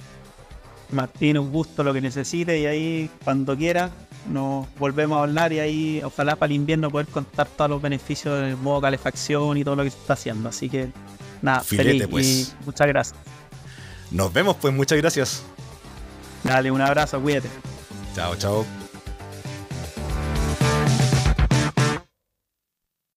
Martín, 0.91 1.37
un 1.37 1.51
gusto 1.51 1.83
lo 1.83 1.93
que 1.93 2.01
necesite 2.01 2.59
y 2.59 2.65
ahí 2.65 3.09
cuando 3.23 3.57
quiera 3.57 3.91
nos 4.31 4.67
volvemos 4.77 5.17
a 5.17 5.23
hablar 5.23 5.53
y 5.53 5.59
ahí 5.59 6.01
ojalá 6.03 6.35
para 6.35 6.51
el 6.51 6.55
invierno 6.55 6.89
poder 6.89 7.07
contar 7.07 7.47
todos 7.47 7.69
los 7.69 7.81
beneficios 7.81 8.41
del 8.41 8.57
modo 8.57 8.81
calefacción 8.81 9.57
y 9.57 9.63
todo 9.63 9.75
lo 9.75 9.83
que 9.83 9.91
se 9.91 9.97
está 9.97 10.13
haciendo. 10.13 10.49
Así 10.49 10.69
que 10.69 10.89
nada, 11.41 11.61
feliz 11.61 12.07
pues. 12.07 12.55
y 12.61 12.65
muchas 12.65 12.87
gracias. 12.87 13.19
Nos 14.11 14.31
vemos 14.31 14.55
pues, 14.59 14.73
muchas 14.73 14.97
gracias. 14.97 15.43
Dale, 16.43 16.71
un 16.71 16.81
abrazo, 16.81 17.19
cuídate. 17.21 17.49
Chao, 18.15 18.35
chao. 18.35 18.86